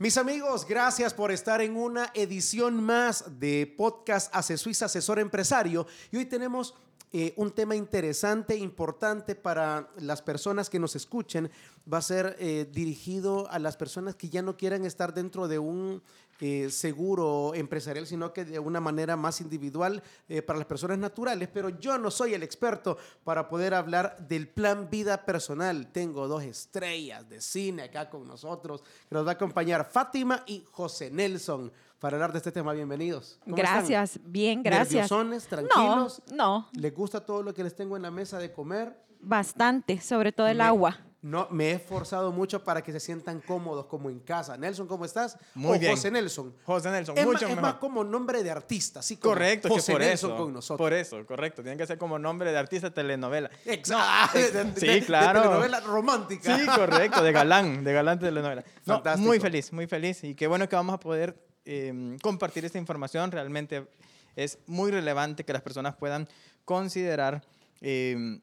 Mis 0.00 0.16
amigos, 0.16 0.66
gracias 0.66 1.12
por 1.12 1.30
estar 1.30 1.60
en 1.60 1.76
una 1.76 2.10
edición 2.14 2.82
más 2.82 3.38
de 3.38 3.70
podcast 3.76 4.34
Suiza 4.56 4.86
Asesor 4.86 5.18
Empresario. 5.18 5.86
Y 6.10 6.16
hoy 6.16 6.24
tenemos 6.24 6.72
eh, 7.12 7.32
un 7.36 7.50
tema 7.50 7.74
interesante, 7.74 8.54
importante 8.54 9.34
para 9.34 9.90
las 9.98 10.22
personas 10.22 10.70
que 10.70 10.78
nos 10.78 10.94
escuchen. 10.94 11.50
Va 11.92 11.98
a 11.98 12.02
ser 12.02 12.36
eh, 12.38 12.68
dirigido 12.70 13.50
a 13.50 13.58
las 13.58 13.76
personas 13.76 14.14
que 14.14 14.28
ya 14.28 14.42
no 14.42 14.56
quieran 14.56 14.84
estar 14.84 15.12
dentro 15.12 15.48
de 15.48 15.58
un 15.58 16.02
eh, 16.38 16.70
seguro 16.70 17.52
empresarial, 17.54 18.06
sino 18.06 18.32
que 18.32 18.44
de 18.44 18.60
una 18.60 18.80
manera 18.80 19.16
más 19.16 19.40
individual 19.40 20.02
para 20.46 20.60
las 20.60 20.68
personas 20.68 20.98
naturales. 20.98 21.48
Pero 21.52 21.68
yo 21.68 21.98
no 21.98 22.12
soy 22.12 22.34
el 22.34 22.44
experto 22.44 22.96
para 23.24 23.48
poder 23.48 23.74
hablar 23.74 24.16
del 24.28 24.46
plan 24.48 24.88
vida 24.88 25.26
personal. 25.26 25.90
Tengo 25.90 26.28
dos 26.28 26.44
estrellas 26.44 27.28
de 27.28 27.40
cine 27.40 27.82
acá 27.82 28.08
con 28.08 28.26
nosotros 28.26 28.82
que 29.08 29.14
nos 29.16 29.26
va 29.26 29.32
a 29.32 29.34
acompañar 29.34 29.90
Fátima 29.90 30.44
y 30.46 30.64
José 30.70 31.10
Nelson 31.10 31.72
para 32.00 32.16
hablar 32.16 32.32
de 32.32 32.38
este 32.38 32.50
tema. 32.50 32.72
Bienvenidos. 32.72 33.38
Gracias, 33.44 34.18
bien, 34.24 34.62
gracias. 34.62 35.10
¿Nerviosones, 35.10 35.46
tranquilos? 35.46 36.22
No, 36.30 36.34
no. 36.34 36.68
¿Les 36.72 36.94
gusta 36.94 37.24
todo 37.24 37.42
lo 37.42 37.54
que 37.54 37.62
les 37.62 37.76
tengo 37.76 37.96
en 37.96 38.02
la 38.02 38.10
mesa 38.10 38.38
de 38.38 38.50
comer? 38.50 38.98
Bastante, 39.20 40.00
sobre 40.00 40.32
todo 40.32 40.48
el 40.48 40.62
agua. 40.62 40.98
No, 41.22 41.46
me 41.50 41.66
he 41.66 41.72
esforzado 41.72 42.32
mucho 42.32 42.64
para 42.64 42.80
que 42.82 42.92
se 42.92 42.98
sientan 42.98 43.42
cómodos 43.42 43.84
como 43.84 44.08
en 44.08 44.20
casa. 44.20 44.56
Nelson, 44.56 44.86
¿cómo 44.86 45.04
estás? 45.04 45.36
Muy 45.54 45.78
bien. 45.78 45.92
José 45.92 46.10
Nelson. 46.10 46.54
José 46.64 46.90
Nelson, 46.90 47.18
es 47.18 47.26
mucho 47.26 47.34
más, 47.34 47.42
mejor. 47.42 47.58
Es 47.58 47.62
más 47.62 47.74
como 47.74 48.02
nombre 48.02 48.42
de 48.42 48.50
artista, 48.50 49.02
sí. 49.02 49.18
Correcto, 49.18 49.68
José 49.68 49.92
que 49.92 49.92
por 49.92 50.00
Nelson 50.00 50.30
eso. 50.30 50.42
con 50.42 50.52
nosotros. 50.54 50.78
Por 50.78 50.94
eso, 50.94 51.26
correcto. 51.26 51.62
Tiene 51.62 51.76
que 51.76 51.86
ser 51.86 51.98
como 51.98 52.18
nombre 52.18 52.50
de 52.50 52.56
artista 52.56 52.88
de 52.88 52.94
telenovela. 52.94 53.50
Exacto. 53.66 54.38
sí, 54.76 55.02
claro. 55.02 55.40
De 55.40 55.46
telenovela 55.48 55.80
romántica. 55.80 56.56
Sí, 56.56 56.64
correcto, 56.64 57.22
de 57.22 57.32
galán, 57.32 57.84
de 57.84 57.92
galán 57.92 58.18
de 58.18 58.28
telenovela. 58.28 58.64
No, 58.86 58.94
Fantástico. 58.94 59.28
muy 59.28 59.38
feliz, 59.38 59.70
muy 59.74 59.86
feliz. 59.86 60.24
Y 60.24 60.34
qué 60.34 60.46
bueno 60.46 60.66
que 60.70 60.76
vamos 60.76 60.94
a 60.94 61.00
poder 61.00 61.49
eh, 61.64 62.16
compartir 62.22 62.64
esta 62.64 62.78
información. 62.78 63.30
Realmente 63.30 63.86
es 64.36 64.58
muy 64.66 64.90
relevante 64.90 65.44
que 65.44 65.52
las 65.52 65.62
personas 65.62 65.96
puedan 65.96 66.28
considerar. 66.64 67.42
eh, 67.80 68.40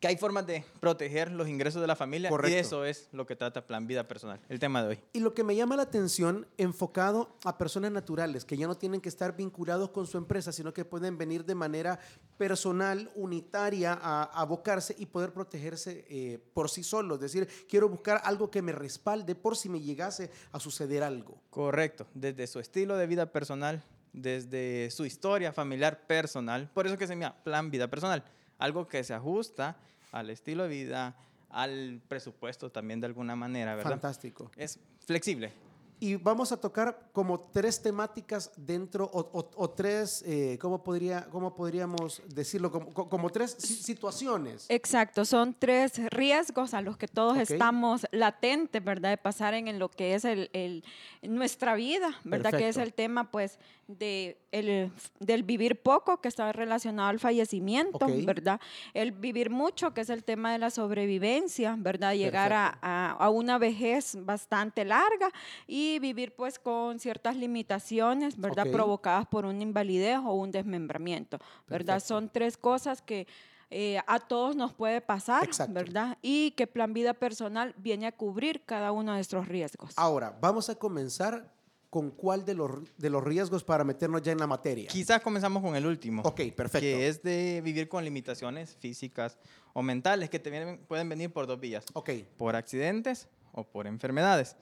que 0.00 0.08
hay 0.08 0.16
formas 0.16 0.46
de 0.46 0.64
proteger 0.80 1.32
los 1.32 1.48
ingresos 1.48 1.80
de 1.80 1.86
la 1.86 1.96
familia 1.96 2.30
Correcto. 2.30 2.56
y 2.56 2.58
eso 2.58 2.84
es 2.84 3.08
lo 3.12 3.26
que 3.26 3.36
trata 3.36 3.66
Plan 3.66 3.86
Vida 3.86 4.06
Personal, 4.06 4.40
el 4.48 4.58
tema 4.58 4.82
de 4.82 4.88
hoy. 4.88 5.00
Y 5.12 5.20
lo 5.20 5.34
que 5.34 5.44
me 5.44 5.56
llama 5.56 5.76
la 5.76 5.82
atención, 5.82 6.46
enfocado 6.58 7.36
a 7.44 7.56
personas 7.58 7.92
naturales, 7.92 8.44
que 8.44 8.56
ya 8.56 8.66
no 8.66 8.74
tienen 8.76 9.00
que 9.00 9.08
estar 9.08 9.36
vinculados 9.36 9.90
con 9.90 10.06
su 10.06 10.18
empresa, 10.18 10.52
sino 10.52 10.72
que 10.72 10.84
pueden 10.84 11.16
venir 11.16 11.44
de 11.44 11.54
manera 11.54 11.98
personal, 12.36 13.10
unitaria, 13.14 13.94
a, 13.94 14.24
a 14.24 14.40
abocarse 14.42 14.94
y 14.98 15.06
poder 15.06 15.32
protegerse 15.32 16.04
eh, 16.08 16.38
por 16.52 16.68
sí 16.70 16.82
solos. 16.82 17.16
Es 17.16 17.32
decir, 17.32 17.48
quiero 17.68 17.88
buscar 17.88 18.20
algo 18.24 18.50
que 18.50 18.62
me 18.62 18.72
respalde 18.72 19.34
por 19.34 19.56
si 19.56 19.68
me 19.68 19.80
llegase 19.80 20.30
a 20.52 20.60
suceder 20.60 21.02
algo. 21.02 21.40
Correcto, 21.50 22.06
desde 22.14 22.46
su 22.46 22.60
estilo 22.60 22.96
de 22.96 23.06
vida 23.06 23.32
personal, 23.32 23.82
desde 24.12 24.90
su 24.90 25.04
historia 25.04 25.52
familiar 25.52 26.06
personal, 26.06 26.70
por 26.72 26.86
eso 26.86 26.96
que 26.96 27.06
se 27.06 27.14
llama 27.14 27.36
Plan 27.44 27.70
Vida 27.70 27.88
Personal, 27.88 28.24
algo 28.58 28.86
que 28.88 29.04
se 29.04 29.14
ajusta 29.14 29.76
al 30.12 30.30
estilo 30.30 30.64
de 30.64 30.68
vida, 30.68 31.16
al 31.50 32.00
presupuesto 32.08 32.70
también 32.70 33.00
de 33.00 33.06
alguna 33.06 33.36
manera, 33.36 33.74
¿verdad? 33.74 33.92
Fantástico. 33.92 34.50
Es 34.56 34.78
flexible. 35.06 35.52
Y 35.98 36.16
vamos 36.16 36.52
a 36.52 36.58
tocar 36.60 37.08
como 37.12 37.40
tres 37.40 37.80
temáticas 37.80 38.50
dentro, 38.56 39.06
o, 39.12 39.20
o- 39.32 39.50
o 39.56 39.70
tres, 39.70 40.22
eh, 40.26 40.58
¿cómo, 40.60 40.82
podría, 40.82 41.24
¿cómo 41.30 41.54
podríamos 41.54 42.22
decirlo? 42.28 42.70
Como, 42.70 42.92
co- 42.92 43.08
como 43.08 43.30
tres 43.30 43.56
si- 43.58 43.74
situaciones. 43.82 44.66
Exacto, 44.68 45.24
son 45.24 45.54
tres 45.58 45.92
riesgos 46.10 46.74
a 46.74 46.82
los 46.82 46.98
que 46.98 47.08
todos 47.08 47.38
Ok. 47.38 47.50
estamos 47.50 48.06
latentes, 48.12 48.84
¿verdad? 48.84 49.08
De 49.10 49.16
pasar 49.16 49.54
en, 49.54 49.68
en 49.68 49.78
lo 49.78 49.88
que 49.90 50.14
es 50.14 50.26
el, 50.26 50.50
el- 50.52 50.84
nuestra 51.22 51.74
vida, 51.74 52.10
¿verdad? 52.24 52.50
Que 52.50 52.68
es 52.68 52.76
Perfecto. 52.76 52.82
el 52.82 52.92
tema, 52.92 53.30
pues, 53.30 53.58
de 53.88 54.36
el, 54.50 54.90
del 55.20 55.44
vivir 55.44 55.80
poco, 55.80 56.20
que 56.20 56.26
está 56.28 56.52
relacionado 56.52 57.08
al 57.08 57.20
fallecimiento, 57.20 58.04
Ok. 58.04 58.24
¿verdad? 58.24 58.60
El 58.94 59.12
vivir 59.12 59.48
mucho, 59.48 59.94
que 59.94 60.00
es 60.00 60.10
el 60.10 60.24
tema 60.24 60.50
de 60.52 60.58
la 60.58 60.70
sobrevivencia, 60.70 61.76
¿verdad? 61.78 62.14
Llegar 62.14 62.52
a, 62.52 62.78
a- 62.82 63.12
a 63.12 63.30
una 63.30 63.58
vejez 63.58 64.16
bastante 64.24 64.84
larga 64.84 65.30
y 65.68 65.85
vivir, 66.00 66.34
pues, 66.34 66.58
con 66.58 66.98
ciertas 66.98 67.36
limitaciones, 67.36 68.36
¿verdad? 68.38 68.66
Provocadas 68.70 69.26
por 69.26 69.44
una 69.46 69.62
invalidez 69.62 70.18
o 70.18 70.32
un 70.34 70.50
desmembramiento, 70.50 71.38
¿verdad? 71.66 71.94
Perfecto. 71.94 72.08
Son 72.14 72.28
tres 72.30 72.56
cosas 72.56 73.02
que 73.02 73.26
eh, 73.70 73.98
a 74.06 74.20
todos 74.20 74.54
nos 74.54 74.72
puede 74.72 75.00
pasar, 75.00 75.42
Exacto. 75.44 75.74
¿verdad? 75.74 76.18
Y 76.22 76.52
que 76.52 76.66
Plan 76.66 76.92
Vida 76.92 77.14
Personal 77.14 77.74
viene 77.78 78.06
a 78.06 78.12
cubrir 78.12 78.62
cada 78.64 78.92
uno 78.92 79.14
de 79.14 79.20
estos 79.20 79.48
riesgos. 79.48 79.92
Ahora, 79.96 80.36
vamos 80.40 80.68
a 80.70 80.74
comenzar 80.76 81.52
con 81.90 82.10
cuál 82.10 82.44
de 82.44 82.54
los, 82.54 82.70
de 82.98 83.10
los 83.10 83.24
riesgos 83.24 83.64
para 83.64 83.82
meternos 83.82 84.20
ya 84.22 84.30
en 84.32 84.38
la 84.38 84.46
materia. 84.46 84.86
Quizás 84.88 85.20
comenzamos 85.20 85.62
con 85.62 85.74
el 85.76 85.86
último. 85.86 86.22
Ok, 86.24 86.42
perfecto. 86.54 86.80
Que 86.80 87.08
es 87.08 87.22
de 87.22 87.60
vivir 87.64 87.88
con 87.88 88.04
limitaciones 88.04 88.76
físicas 88.76 89.38
o 89.72 89.82
mentales 89.82 90.28
que 90.28 90.38
te 90.38 90.50
vienen- 90.50 90.78
pueden 90.86 91.08
venir 91.08 91.32
por 91.32 91.46
dos 91.46 91.58
vías. 91.58 91.86
Ok, 91.94 92.10
por 92.36 92.54
accidentes 92.54 93.28
o 93.52 93.64
por 93.64 93.86
enfermedades. 93.86 94.56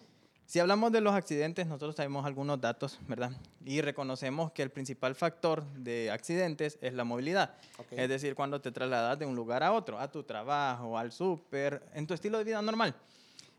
Si 0.47 0.59
hablamos 0.61 0.93
de 0.93 1.01
los 1.01 1.15
accidentes, 1.15 1.67
nosotros 1.67 1.95
tenemos 1.97 2.27
algunos 2.27 2.61
datos, 2.61 2.99
¿verdad? 3.09 3.33
Y 3.65 3.81
reconocemos 3.81 4.53
que 4.53 4.63
el 4.63 4.71
principal 4.71 5.15
factor 5.15 5.65
de 5.73 6.11
accidentes 6.11 6.79
es 6.83 6.93
la 6.93 7.05
movilidad. 7.05 7.55
Ok. 7.79 7.87
Es 7.93 8.09
decir, 8.09 8.35
cuando 8.35 8.61
te 8.61 8.71
trasladas 8.71 9.19
de 9.19 9.25
un 9.27 9.35
lugar 9.35 9.63
a 9.63 9.73
otro, 9.73 9.99
a 9.99 10.11
tu 10.13 10.23
trabajo, 10.23 10.99
al 10.99 11.13
súper, 11.13 11.83
en 11.95 12.07
tu 12.07 12.13
estilo 12.15 12.37
de 12.39 12.45
vida 12.45 12.61
normal. 12.61 12.95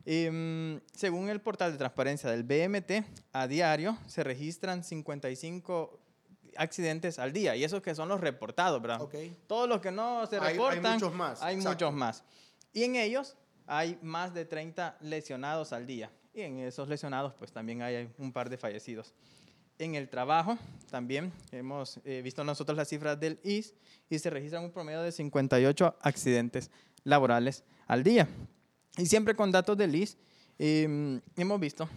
Y, 0.06 0.30
mm, 0.30 0.82
según 0.94 1.30
el 1.30 1.42
portal 1.42 1.72
de 1.72 1.80
transparencia 1.80 2.30
del 2.30 2.44
BMT, 2.44 3.04
a 3.34 3.48
diario 3.48 3.98
se 4.06 4.24
registran 4.24 4.84
55 4.84 6.00
accidentes 6.56 7.18
al 7.18 7.34
día. 7.34 7.56
Y 7.56 7.64
esos 7.64 7.82
que 7.82 7.96
son 7.96 8.08
los 8.10 8.22
reportados, 8.22 8.80
¿verdad? 8.80 9.02
Ok. 9.02 9.16
Todos 9.48 9.68
los 9.68 9.82
que 9.82 9.92
no 9.92 10.26
se 10.28 10.36
Hay- 10.38 10.42
hay 10.50 10.54
reportan. 10.54 10.94
muchos 10.94 11.14
más, 11.16 11.42
Hay 11.42 11.56
exacto. 11.56 11.86
muchos 11.88 11.94
más. 12.00 12.24
Y 12.74 12.84
en 12.84 12.96
ellos 12.96 13.36
hay 13.66 13.98
más 14.04 14.36
de 14.36 14.46
30 14.46 14.96
lesionados 15.02 15.74
al 15.74 15.88
día. 15.88 16.12
Y 16.36 16.42
en 16.42 16.60
esos 16.60 16.90
lesionados, 16.90 17.34
pues 17.36 17.54
también 17.54 17.82
hay 17.82 18.10
un 18.18 18.34
par 18.34 18.50
de 18.50 18.58
fallecidos. 18.58 19.14
En 19.80 19.96
el 19.96 20.10
trabajo, 20.10 20.58
también 20.92 21.32
hemos 21.54 22.02
eh, 22.04 22.22
visto 22.22 22.44
nosotros 22.44 22.78
las 22.78 22.90
cifras 22.90 23.18
del 23.18 23.40
IS 23.42 23.74
y 24.10 24.20
se 24.20 24.30
registran 24.30 24.66
un 24.66 24.72
promedio 24.72 25.02
de 25.02 25.14
58 25.14 25.96
accidentes 26.02 26.72
laborales 27.06 27.64
al 27.88 28.04
día. 28.04 28.28
Y 28.98 29.06
siempre 29.06 29.34
con 29.34 29.50
datos 29.50 29.78
del 29.78 29.96
IS, 29.96 30.18
eh, 30.60 31.22
hemos 31.38 31.60
visto 31.60 31.88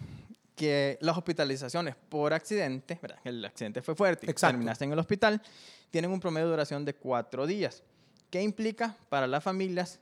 que 0.55 0.97
las 1.01 1.17
hospitalizaciones 1.17 1.95
por 2.07 2.31
accidente, 2.31 2.97
¿verdad? 3.01 3.19
el 3.25 3.43
accidente 3.43 3.81
fue 3.81 3.93
fuerte, 3.93 4.29
Exacto. 4.31 4.53
terminaste 4.53 4.85
en 4.85 4.93
el 4.93 4.99
hospital, 4.99 5.41
tienen 5.89 6.11
un 6.11 6.19
promedio 6.21 6.47
de 6.47 6.51
duración 6.51 6.85
de 6.85 6.93
cuatro 6.95 7.45
días. 7.45 7.83
¿Qué 8.29 8.41
implica 8.41 8.95
para 9.09 9.27
las 9.27 9.43
familias 9.43 9.99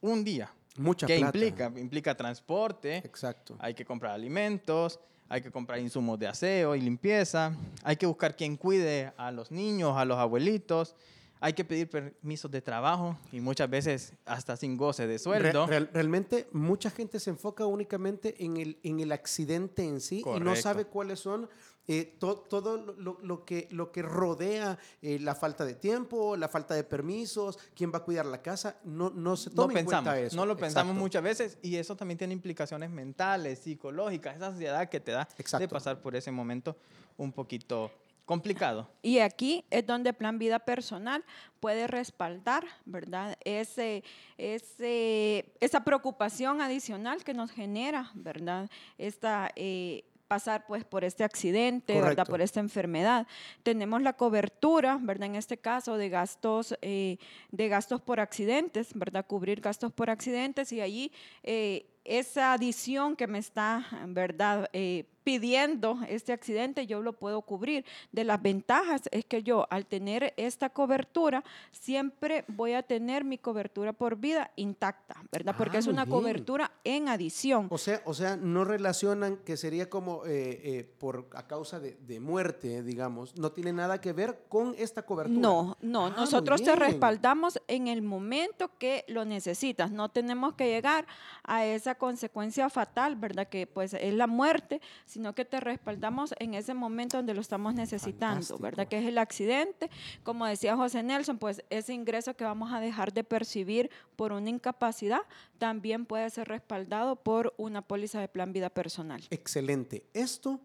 un 0.00 0.22
día? 0.22 0.52
Mucha 0.76 1.06
¿Qué 1.06 1.18
plata. 1.18 1.36
implica? 1.38 1.72
Implica 1.76 2.16
transporte, 2.16 2.98
Exacto. 2.98 3.56
hay 3.58 3.74
que 3.74 3.84
comprar 3.84 4.12
alimentos, 4.12 5.00
hay 5.28 5.42
que 5.42 5.50
comprar 5.50 5.78
insumos 5.78 6.18
de 6.18 6.26
aseo 6.26 6.74
y 6.74 6.80
limpieza, 6.80 7.52
hay 7.84 7.96
que 7.96 8.06
buscar 8.06 8.36
quien 8.36 8.56
cuide 8.56 9.12
a 9.16 9.30
los 9.30 9.50
niños, 9.50 9.96
a 9.96 10.04
los 10.04 10.18
abuelitos, 10.18 10.94
hay 11.42 11.54
que 11.54 11.64
pedir 11.64 11.88
permisos 11.88 12.50
de 12.50 12.60
trabajo 12.60 13.16
y 13.32 13.40
muchas 13.40 13.70
veces 13.70 14.12
hasta 14.26 14.56
sin 14.56 14.76
goce 14.76 15.06
de 15.06 15.14
Re- 15.14 15.18
sueldo. 15.18 15.66
real- 15.66 15.88
realmente 15.92 16.48
mucha 16.52 16.90
gente 16.90 17.18
se 17.18 17.30
enfoca 17.30 17.64
únicamente 17.64 18.44
en 18.44 18.56
el, 18.58 18.78
en 18.82 19.00
el 19.00 19.10
accidente 19.12 19.84
en 19.84 20.00
sí 20.00 20.22
y 20.36 20.40
no 20.40 20.54
sabe 20.56 20.84
cuáles 20.84 21.20
son 21.20 21.48
eh, 21.88 22.16
to- 22.18 22.38
todo 22.48 22.76
lo, 22.76 23.18
lo- 23.22 23.44
que, 23.44 23.66
lo 23.72 23.90
que 23.90 24.02
rodea 24.02 24.78
eh, 25.02 25.18
la 25.18 25.34
falta 25.34 25.64
de 25.64 25.74
tiempo, 25.74 26.36
la 26.36 26.48
falta 26.48 26.74
de 26.74 26.84
permisos, 26.84 27.58
quién 27.74 27.90
va 27.92 27.98
a 27.98 28.04
cuidar 28.04 28.26
la 28.26 28.42
casa. 28.42 28.76
No, 28.84 29.10
no 29.10 29.36
se 29.36 29.50
no 29.50 29.56
toma 29.56 29.72
en 29.72 29.84
pensamos, 29.86 30.04
cuenta 30.10 30.20
eso. 30.20 30.36
no 30.36 30.46
lo 30.46 30.56
pensamos 30.56 30.90
Exacto. 30.92 31.00
muchas 31.02 31.22
veces 31.22 31.58
y 31.62 31.76
eso 31.76 31.96
también 31.96 32.18
tiene 32.18 32.32
implicaciones 32.34 32.90
mentales, 32.90 33.58
psicológicas, 33.60 34.36
esa 34.36 34.46
ansiedad 34.48 34.88
que 34.88 35.00
te 35.00 35.12
da 35.12 35.24
de 35.24 35.34
Exacto. 35.42 35.68
pasar 35.68 36.00
por 36.00 36.14
ese 36.14 36.30
momento 36.30 36.76
un 37.16 37.32
poquito 37.32 37.90
complicado. 38.24 38.88
Y 39.02 39.18
aquí 39.18 39.64
es 39.70 39.84
donde 39.84 40.12
Plan 40.12 40.38
Vida 40.38 40.60
Personal 40.60 41.24
puede 41.58 41.88
respaldar, 41.88 42.64
¿verdad? 42.84 43.36
Ese, 43.44 44.04
ese, 44.38 45.52
esa 45.60 45.82
preocupación 45.84 46.60
adicional 46.60 47.24
que 47.24 47.34
nos 47.34 47.50
genera, 47.50 48.10
¿verdad? 48.14 48.70
Esta, 48.98 49.50
eh, 49.56 50.04
pasar 50.30 50.64
pues 50.64 50.84
por 50.84 51.02
este 51.02 51.24
accidente, 51.24 52.00
¿verdad? 52.00 52.24
Por 52.24 52.40
esta 52.40 52.60
enfermedad. 52.60 53.26
Tenemos 53.64 54.00
la 54.00 54.12
cobertura, 54.12 54.96
¿verdad? 55.02 55.26
En 55.26 55.34
este 55.34 55.58
caso 55.58 55.96
de 55.96 56.08
gastos, 56.08 56.78
eh, 56.82 57.18
de 57.50 57.68
gastos 57.68 58.00
por 58.00 58.20
accidentes, 58.20 58.94
¿verdad? 58.94 59.26
Cubrir 59.26 59.60
gastos 59.60 59.92
por 59.92 60.08
accidentes 60.08 60.70
y 60.70 60.80
allí 60.80 61.10
eh, 61.42 61.84
esa 62.04 62.52
adición 62.52 63.16
que 63.16 63.26
me 63.26 63.40
está, 63.40 63.84
¿verdad? 64.06 64.70
Eh, 64.72 65.06
pidiendo 65.24 65.98
este 66.08 66.32
accidente, 66.32 66.86
yo 66.86 67.00
lo 67.02 67.12
puedo 67.12 67.42
cubrir. 67.42 67.84
De 68.12 68.24
las 68.24 68.40
ventajas 68.42 69.02
es 69.12 69.24
que 69.24 69.42
yo 69.42 69.66
al 69.70 69.86
tener 69.86 70.34
esta 70.36 70.70
cobertura, 70.70 71.44
siempre 71.72 72.44
voy 72.48 72.72
a 72.74 72.82
tener 72.82 73.24
mi 73.24 73.38
cobertura 73.38 73.92
por 73.92 74.16
vida 74.16 74.50
intacta, 74.56 75.22
¿verdad? 75.32 75.54
Porque 75.56 75.76
Ah, 75.76 75.80
es 75.80 75.86
una 75.86 76.04
bien. 76.04 76.16
cobertura 76.18 76.72
en 76.84 77.08
adición. 77.08 77.68
O 77.70 77.78
sea, 77.78 78.02
o 78.04 78.14
sea, 78.14 78.36
no 78.36 78.64
relacionan 78.64 79.36
que 79.38 79.56
sería 79.56 79.88
como 79.88 80.24
eh, 80.26 80.60
eh, 80.64 80.94
por 80.98 81.28
a 81.34 81.46
causa 81.46 81.78
de, 81.80 81.96
de 82.06 82.20
muerte, 82.20 82.82
digamos, 82.82 83.36
no 83.38 83.52
tiene 83.52 83.72
nada 83.72 84.00
que 84.00 84.12
ver 84.12 84.44
con 84.48 84.74
esta 84.78 85.02
cobertura. 85.02 85.40
No, 85.40 85.76
no, 85.80 86.06
Ah, 86.06 86.14
nosotros 86.16 86.62
te 86.62 86.74
respaldamos 86.74 87.60
en 87.68 87.86
el 87.88 88.02
momento 88.02 88.70
que 88.78 89.04
lo 89.08 89.24
necesitas. 89.24 89.90
No 89.90 90.08
tenemos 90.08 90.54
que 90.54 90.66
llegar 90.68 91.06
a 91.44 91.64
esa 91.64 91.94
consecuencia 91.94 92.68
fatal, 92.70 93.16
¿verdad? 93.16 93.48
Que 93.48 93.66
pues 93.66 93.94
es 93.94 94.14
la 94.14 94.26
muerte, 94.26 94.80
sino 95.10 95.34
que 95.34 95.44
te 95.44 95.58
respaldamos 95.58 96.34
en 96.38 96.54
ese 96.54 96.72
momento 96.72 97.16
donde 97.16 97.34
lo 97.34 97.40
estamos 97.40 97.74
necesitando, 97.74 98.56
¿verdad? 98.58 98.86
Que 98.86 98.98
es 98.98 99.06
el 99.06 99.18
accidente. 99.18 99.90
Como 100.22 100.46
decía 100.46 100.76
José 100.76 101.02
Nelson, 101.02 101.38
pues 101.38 101.62
ese 101.68 101.92
ingreso 101.92 102.34
que 102.34 102.44
vamos 102.44 102.72
a 102.72 102.80
dejar 102.80 103.12
de 103.12 103.24
percibir 103.24 103.90
por 104.14 104.32
una 104.32 104.48
incapacidad 104.50 105.22
también 105.58 106.06
puede 106.06 106.30
ser 106.30 106.48
respaldado 106.48 107.16
por 107.16 107.54
una 107.56 107.82
póliza 107.82 108.20
de 108.20 108.28
plan 108.28 108.52
vida 108.52 108.70
personal. 108.70 109.22
Excelente. 109.30 110.04
Esto 110.14 110.60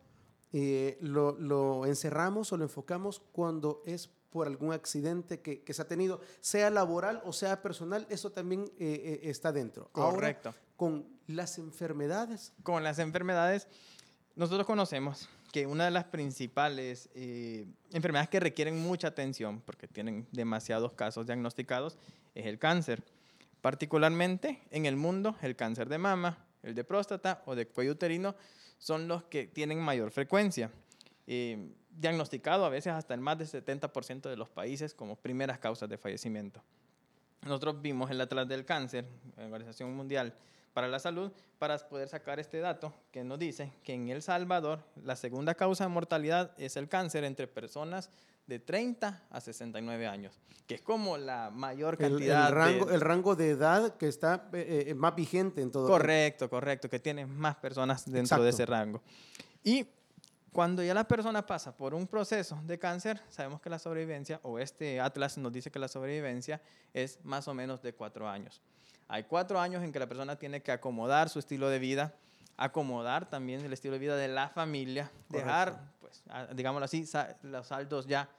eh, 0.54 0.98
lo, 1.02 1.32
lo 1.40 1.86
encerramos 1.86 2.54
o 2.54 2.58
lo 2.58 2.64
enfocamos 2.64 3.22
cuando 3.32 3.82
es 3.86 4.10
por 4.36 4.48
algún 4.48 4.74
accidente 4.74 5.40
que, 5.40 5.64
que 5.64 5.74
se 5.74 5.82
ha 5.82 5.88
tenido, 5.88 6.20
sea 6.42 6.70
laboral 6.70 7.22
o 7.24 7.32
sea 7.32 7.62
personal, 7.62 8.06
eso 8.10 8.34
también 8.34 8.66
eh, 8.78 9.22
eh, 9.24 9.30
está 9.30 9.54
dentro. 9.54 9.90
Ahora, 9.94 10.14
Correcto. 10.14 10.54
con 10.76 11.08
las 11.26 11.58
enfermedades, 11.58 12.52
Con 12.62 12.84
las 12.84 13.00
enfermedades, 13.00 13.70
nosotros 14.36 14.66
conocemos 14.68 15.30
que 15.52 15.66
una 15.66 15.86
de 15.86 15.92
las 15.92 16.04
principales 16.06 17.10
eh, 17.16 17.66
enfermedades 17.92 18.30
que 18.30 18.40
requieren 18.40 18.78
mucha 18.78 19.08
atención, 19.08 19.62
porque 19.62 19.88
tienen 19.88 20.28
demasiados 20.32 20.92
casos 20.94 21.26
diagnosticados, 21.26 21.98
es 22.34 22.46
el 22.46 22.60
cáncer. 22.60 23.04
Particularmente 23.62 24.62
en 24.72 24.86
el 24.86 24.98
mundo, 24.98 25.36
el 25.42 25.56
cáncer 25.56 25.88
de 25.88 25.98
mama, 25.98 26.38
el 26.64 26.76
de 26.76 26.84
próstata 26.84 27.42
o 27.46 27.56
de 27.56 27.68
cuello 27.68 27.94
uterino 27.94 28.36
son 28.78 29.08
los 29.08 29.24
que 29.24 29.48
tienen 29.48 29.80
mayor 29.80 30.12
frecuencia. 30.12 30.70
Eh, 31.28 31.72
diagnosticado 31.90 32.66
a 32.66 32.70
veces 32.70 32.92
hasta 32.92 33.14
en 33.14 33.22
más 33.22 33.38
del 33.38 33.48
70% 33.48 34.30
de 34.30 34.36
los 34.36 34.50
países 34.50 34.94
como 34.94 35.16
primeras 35.16 35.60
causas 35.60 35.88
de 35.88 35.98
fallecimiento. 35.98 36.62
Nosotros 37.44 37.82
vimos 37.82 38.12
el 38.12 38.20
Atlas 38.20 38.48
del 38.48 38.66
Cáncer, 38.66 39.06
la 39.38 39.46
Organización 39.46 39.96
Mundial 39.96 40.34
para 40.76 40.90
la 40.90 41.00
Salud, 41.00 41.32
para 41.58 41.78
poder 41.78 42.10
sacar 42.10 42.38
este 42.38 42.60
dato 42.60 42.94
que 43.10 43.24
nos 43.24 43.40
dice 43.40 43.72
que 43.82 43.94
en 43.94 44.10
El 44.10 44.22
Salvador 44.22 44.84
la 45.06 45.16
segunda 45.16 45.56
causa 45.56 45.86
de 45.86 45.90
mortalidad 45.90 46.52
es 46.58 46.76
el 46.76 46.90
cáncer 46.90 47.24
entre 47.24 47.48
personas 47.48 48.10
de 48.46 48.60
30 48.60 49.24
a 49.30 49.40
69 49.40 50.06
años, 50.06 50.38
que 50.68 50.76
es 50.76 50.82
como 50.82 51.18
la 51.18 51.50
mayor 51.50 51.96
el, 51.98 52.06
el 52.06 52.12
cantidad 52.12 52.52
rango, 52.52 52.86
de... 52.88 52.96
el 52.96 53.00
rango 53.00 53.36
de 53.38 53.50
edad 53.52 53.96
que 53.96 54.10
está 54.10 54.50
eh, 54.52 54.88
eh, 54.88 54.94
más 54.96 55.16
vigente 55.16 55.62
en 55.62 55.72
todo. 55.72 55.88
Correcto, 55.88 56.50
correcto, 56.50 56.90
que 56.90 57.00
tiene 57.00 57.26
más 57.26 57.56
personas 57.56 58.04
dentro 58.12 58.44
de 58.44 58.50
ese 58.50 58.66
rango. 58.66 59.02
Y 59.64 59.88
cuando 60.56 60.82
ya 60.82 60.94
la 60.94 61.04
persona 61.04 61.46
pasa 61.46 61.76
por 61.76 61.94
un 61.94 62.08
proceso 62.08 62.58
de 62.64 62.80
cáncer, 62.80 63.22
sabemos 63.28 63.60
que 63.60 63.70
la 63.70 63.78
sobrevivencia, 63.78 64.40
o 64.42 64.58
este 64.58 65.02
atlas 65.02 65.38
nos 65.38 65.52
dice 65.52 65.70
que 65.70 65.80
la 65.80 65.90
sobrevivencia 65.90 66.62
es 66.94 67.20
más 67.26 67.50
o 67.50 67.54
menos 67.54 67.82
de 67.82 67.94
cuatro 67.94 68.30
años. 68.30 68.62
Hay 69.10 69.24
cuatro 69.24 69.60
años 69.60 69.84
en 69.84 69.92
que 69.92 70.00
la 70.00 70.08
persona 70.08 70.38
tiene 70.38 70.62
que 70.62 70.72
acomodar 70.72 71.28
su 71.28 71.40
estilo 71.40 71.68
de 71.68 71.80
vida, 71.80 72.16
acomodar 72.56 73.30
también 73.30 73.66
el 73.66 73.74
estilo 73.74 73.96
de 73.96 74.00
vida 74.00 74.16
de 74.16 74.30
la 74.30 74.48
familia, 74.48 75.12
dejar, 75.28 75.92
pues, 76.00 76.24
digámoslo 76.54 76.86
así, 76.86 77.06
los 77.42 77.68
saldos 77.68 78.08
ya 78.08 78.30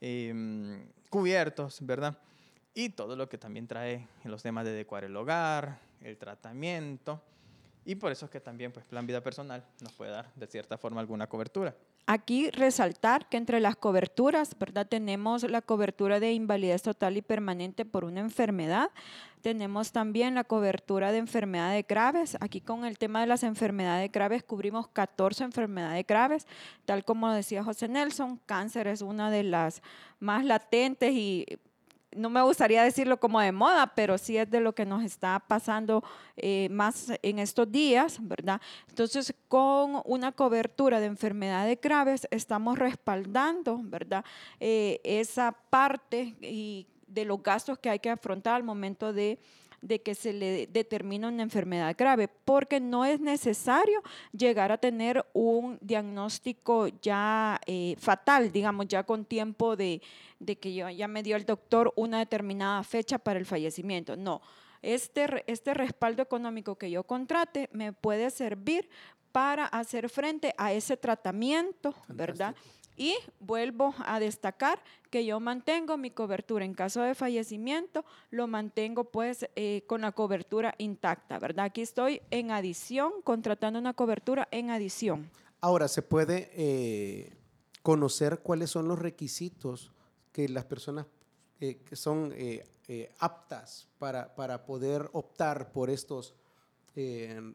em, 0.00 0.86
cubiertos, 1.10 1.84
¿verdad? 1.84 2.16
Y 2.72 2.90
todo 2.90 3.16
lo 3.16 3.28
que 3.28 3.36
también 3.36 3.66
trae 3.66 4.06
en 4.22 4.30
los 4.30 4.44
temas 4.44 4.64
de 4.64 4.70
adecuar 4.70 5.02
el 5.02 5.16
hogar, 5.16 5.80
el 6.02 6.18
tratamiento. 6.18 7.20
Y 7.84 7.96
por 7.96 8.12
eso 8.12 8.26
es 8.26 8.30
que 8.30 8.40
también, 8.40 8.72
pues, 8.72 8.84
Plan 8.86 9.06
Vida 9.06 9.20
Personal 9.20 9.64
nos 9.80 9.92
puede 9.92 10.10
dar, 10.10 10.30
de 10.34 10.46
cierta 10.46 10.78
forma, 10.78 11.00
alguna 11.00 11.26
cobertura. 11.26 11.74
Aquí 12.06 12.50
resaltar 12.50 13.28
que 13.30 13.38
entre 13.38 13.60
las 13.60 13.76
coberturas, 13.76 14.58
¿verdad? 14.58 14.86
Tenemos 14.86 15.42
la 15.44 15.62
cobertura 15.62 16.20
de 16.20 16.32
invalidez 16.32 16.82
total 16.82 17.16
y 17.16 17.22
permanente 17.22 17.86
por 17.86 18.04
una 18.04 18.20
enfermedad. 18.20 18.90
Tenemos 19.40 19.92
también 19.92 20.34
la 20.34 20.44
cobertura 20.44 21.12
de 21.12 21.18
enfermedades 21.18 21.86
graves. 21.86 22.36
Aquí 22.40 22.60
con 22.60 22.84
el 22.84 22.98
tema 22.98 23.22
de 23.22 23.26
las 23.26 23.42
enfermedades 23.42 24.12
graves 24.12 24.42
cubrimos 24.42 24.88
14 24.88 25.44
enfermedades 25.44 26.06
graves. 26.06 26.46
Tal 26.84 27.04
como 27.04 27.30
decía 27.32 27.64
José 27.64 27.88
Nelson, 27.88 28.38
cáncer 28.44 28.86
es 28.86 29.00
una 29.00 29.30
de 29.30 29.42
las 29.42 29.82
más 30.20 30.44
latentes 30.44 31.12
y 31.12 31.46
no 32.14 32.30
me 32.30 32.42
gustaría 32.42 32.82
decirlo 32.82 33.18
como 33.18 33.40
de 33.40 33.52
moda, 33.52 33.92
pero 33.94 34.18
sí 34.18 34.36
es 34.36 34.50
de 34.50 34.60
lo 34.60 34.74
que 34.74 34.86
nos 34.86 35.02
está 35.02 35.40
pasando 35.40 36.02
eh, 36.36 36.68
más 36.70 37.12
en 37.22 37.38
estos 37.38 37.70
días, 37.70 38.18
¿verdad? 38.20 38.60
Entonces, 38.88 39.34
con 39.48 40.00
una 40.04 40.32
cobertura 40.32 41.00
de 41.00 41.06
enfermedades 41.06 41.78
graves, 41.80 42.26
estamos 42.30 42.78
respaldando, 42.78 43.80
¿verdad? 43.82 44.24
Eh, 44.60 45.00
esa 45.04 45.52
parte 45.52 46.34
y 46.40 46.86
de 47.06 47.24
los 47.24 47.42
gastos 47.42 47.78
que 47.78 47.90
hay 47.90 47.98
que 47.98 48.10
afrontar 48.10 48.54
al 48.54 48.64
momento 48.64 49.12
de 49.12 49.38
de 49.84 50.00
que 50.02 50.14
se 50.14 50.32
le 50.32 50.66
determine 50.66 51.28
una 51.28 51.42
enfermedad 51.42 51.94
grave, 51.96 52.26
porque 52.26 52.80
no 52.80 53.04
es 53.04 53.20
necesario 53.20 54.02
llegar 54.32 54.72
a 54.72 54.78
tener 54.78 55.24
un 55.34 55.78
diagnóstico 55.82 56.88
ya 57.02 57.60
eh, 57.66 57.94
fatal, 57.98 58.50
digamos, 58.50 58.88
ya 58.88 59.02
con 59.04 59.24
tiempo 59.26 59.76
de, 59.76 60.00
de 60.38 60.56
que 60.56 60.74
yo- 60.74 60.88
ya 60.88 61.06
me 61.06 61.22
dio 61.22 61.36
el 61.36 61.44
doctor 61.44 61.92
una 61.96 62.18
determinada 62.18 62.82
fecha 62.82 63.18
para 63.18 63.38
el 63.38 63.44
fallecimiento. 63.44 64.16
No, 64.16 64.40
este, 64.80 65.44
este 65.46 65.74
respaldo 65.74 66.22
económico 66.22 66.76
que 66.76 66.90
yo 66.90 67.04
contrate 67.04 67.68
me 67.72 67.92
puede 67.92 68.30
servir 68.30 68.88
para 69.32 69.66
hacer 69.66 70.08
frente 70.08 70.54
a 70.56 70.72
ese 70.72 70.96
tratamiento, 70.96 71.94
¿verdad? 72.08 72.54
Y 72.96 73.16
vuelvo 73.40 73.94
a 74.06 74.20
destacar 74.20 74.80
que 75.10 75.24
yo 75.24 75.40
mantengo 75.40 75.96
mi 75.96 76.10
cobertura 76.10 76.64
en 76.64 76.74
caso 76.74 77.02
de 77.02 77.14
fallecimiento, 77.14 78.04
lo 78.30 78.46
mantengo 78.46 79.04
pues 79.04 79.48
eh, 79.56 79.82
con 79.86 80.02
la 80.02 80.12
cobertura 80.12 80.74
intacta, 80.78 81.38
¿verdad? 81.38 81.66
Aquí 81.66 81.82
estoy 81.82 82.22
en 82.30 82.50
adición, 82.50 83.12
contratando 83.22 83.78
una 83.78 83.94
cobertura 83.94 84.48
en 84.50 84.70
adición. 84.70 85.30
Ahora, 85.60 85.88
¿se 85.88 86.02
puede 86.02 86.50
eh, 86.54 87.32
conocer 87.82 88.40
cuáles 88.40 88.70
son 88.70 88.86
los 88.86 88.98
requisitos 88.98 89.92
que 90.32 90.48
las 90.48 90.64
personas 90.64 91.06
eh, 91.60 91.78
que 91.84 91.96
son 91.96 92.34
aptas 93.18 93.88
para, 93.98 94.34
para 94.34 94.66
poder 94.66 95.08
optar 95.12 95.72
por 95.72 95.90
estos 95.90 96.34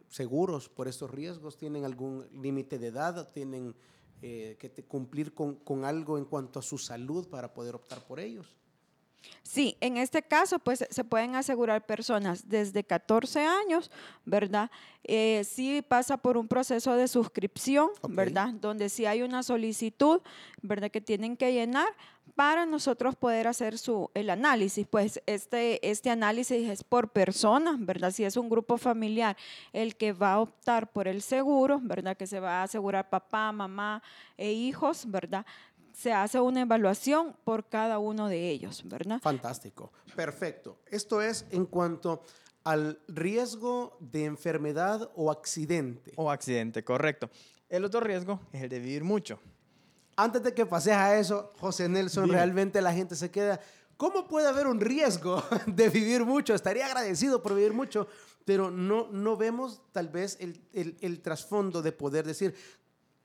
seguros, 0.10 0.68
por 0.70 0.88
estos 0.88 1.12
riesgos? 1.12 1.58
¿Tienen 1.58 1.86
algún 1.86 2.26
límite 2.42 2.80
de 2.80 2.88
edad? 2.88 3.32
¿Tienen 3.32 3.76
eh, 4.22 4.58
que 4.60 4.70
te- 4.70 4.84
cumplir 4.84 5.34
con, 5.34 5.56
con 5.56 5.86
algo 5.86 6.18
en 6.18 6.26
cuanto 6.26 6.60
a 6.60 6.62
su 6.62 6.78
salud 6.78 7.28
para 7.30 7.54
poder 7.54 7.76
optar 7.76 8.06
por 8.08 8.20
ellos? 8.20 8.59
Sí, 9.44 9.78
en 9.82 9.98
este 9.98 10.22
caso, 10.22 10.60
pues 10.60 10.86
se 10.90 11.04
pueden 11.04 11.36
asegurar 11.36 11.86
personas 11.86 12.48
desde 12.48 12.84
14 12.84 13.46
años, 13.46 13.92
¿verdad? 14.26 14.70
Eh, 15.04 15.44
sí 15.44 15.84
pasa 15.88 16.18
por 16.18 16.38
un 16.38 16.48
proceso 16.48 16.96
de 16.96 17.08
suscripción. 17.08 17.90
¿verdad? 18.08 18.50
Donde 18.54 18.90
sí 18.90 19.06
hay 19.06 19.22
una 19.22 19.44
solicitud, 19.44 20.22
¿verdad? 20.62 20.92
Que 20.92 21.02
tienen 21.02 21.38
que 21.38 21.54
llenar 21.54 21.88
para 22.36 22.66
nosotros 22.66 23.16
poder 23.16 23.48
hacer 23.48 23.78
su, 23.78 24.10
el 24.14 24.30
análisis. 24.30 24.88
Pues 24.88 25.22
este, 25.26 25.90
este 25.90 26.10
análisis 26.10 26.70
es 26.70 26.84
por 26.84 27.10
persona, 27.10 27.76
¿verdad? 27.80 28.12
Si 28.12 28.24
es 28.24 28.38
un 28.38 28.50
grupo 28.50 28.78
familiar 28.78 29.36
el 29.74 29.96
que 29.96 30.14
va 30.14 30.34
a 30.34 30.40
optar 30.40 30.92
por 30.92 31.08
el 31.08 31.22
seguro, 31.22 31.80
¿verdad? 31.82 32.16
Que 32.16 32.28
se 32.28 32.40
va 32.40 32.62
a 32.62 32.64
asegurar 32.64 33.10
papá, 33.10 33.52
mamá 33.52 34.02
e 34.38 34.52
hijos, 34.52 35.10
¿verdad? 35.10 35.46
Se 36.00 36.14
hace 36.14 36.40
una 36.40 36.62
evaluación 36.62 37.36
por 37.44 37.68
cada 37.68 38.00
uno 38.00 38.30
de 38.30 38.50
ellos, 38.50 38.84
¿verdad? 38.86 39.20
Fantástico, 39.22 39.92
perfecto. 40.16 40.78
Esto 40.90 41.22
es 41.22 41.46
en 41.52 41.66
cuanto 41.66 42.24
al 42.64 43.02
riesgo 43.10 43.98
de 44.00 44.24
enfermedad 44.24 45.12
o 45.16 45.30
accidente. 45.30 46.14
O 46.16 46.32
accidente, 46.32 46.86
correcto. 46.86 47.30
El 47.68 47.84
otro 47.84 48.00
riesgo 48.00 48.40
es 48.54 48.64
el 48.64 48.70
de 48.70 48.80
vivir 48.80 49.04
mucho. 49.04 49.42
Antes 50.16 50.42
de 50.42 50.54
que 50.54 50.66
pases 50.66 50.94
a 50.94 51.20
eso, 51.20 51.52
José 51.60 51.90
Nelson, 51.90 52.24
Dime. 52.26 52.38
realmente 52.38 52.82
la 52.82 52.94
gente 52.94 53.18
se 53.18 53.30
queda. 53.30 53.60
¿Cómo 53.98 54.26
puede 54.26 54.48
haber 54.48 54.68
un 54.68 54.80
riesgo 54.80 55.44
de 55.68 55.90
vivir 55.90 56.24
mucho? 56.24 56.54
Estaría 56.56 56.86
agradecido 56.86 57.44
por 57.44 57.56
vivir 57.56 57.74
mucho, 57.74 58.08
pero 58.46 58.72
no, 58.72 59.10
no 59.12 59.36
vemos 59.36 59.82
tal 59.92 60.08
vez 60.08 60.38
el, 60.40 60.62
el- 60.72 60.96
el 61.02 61.22
trasfondo 61.22 61.82
de 61.82 61.92
poder 61.92 62.26
decir 62.26 62.56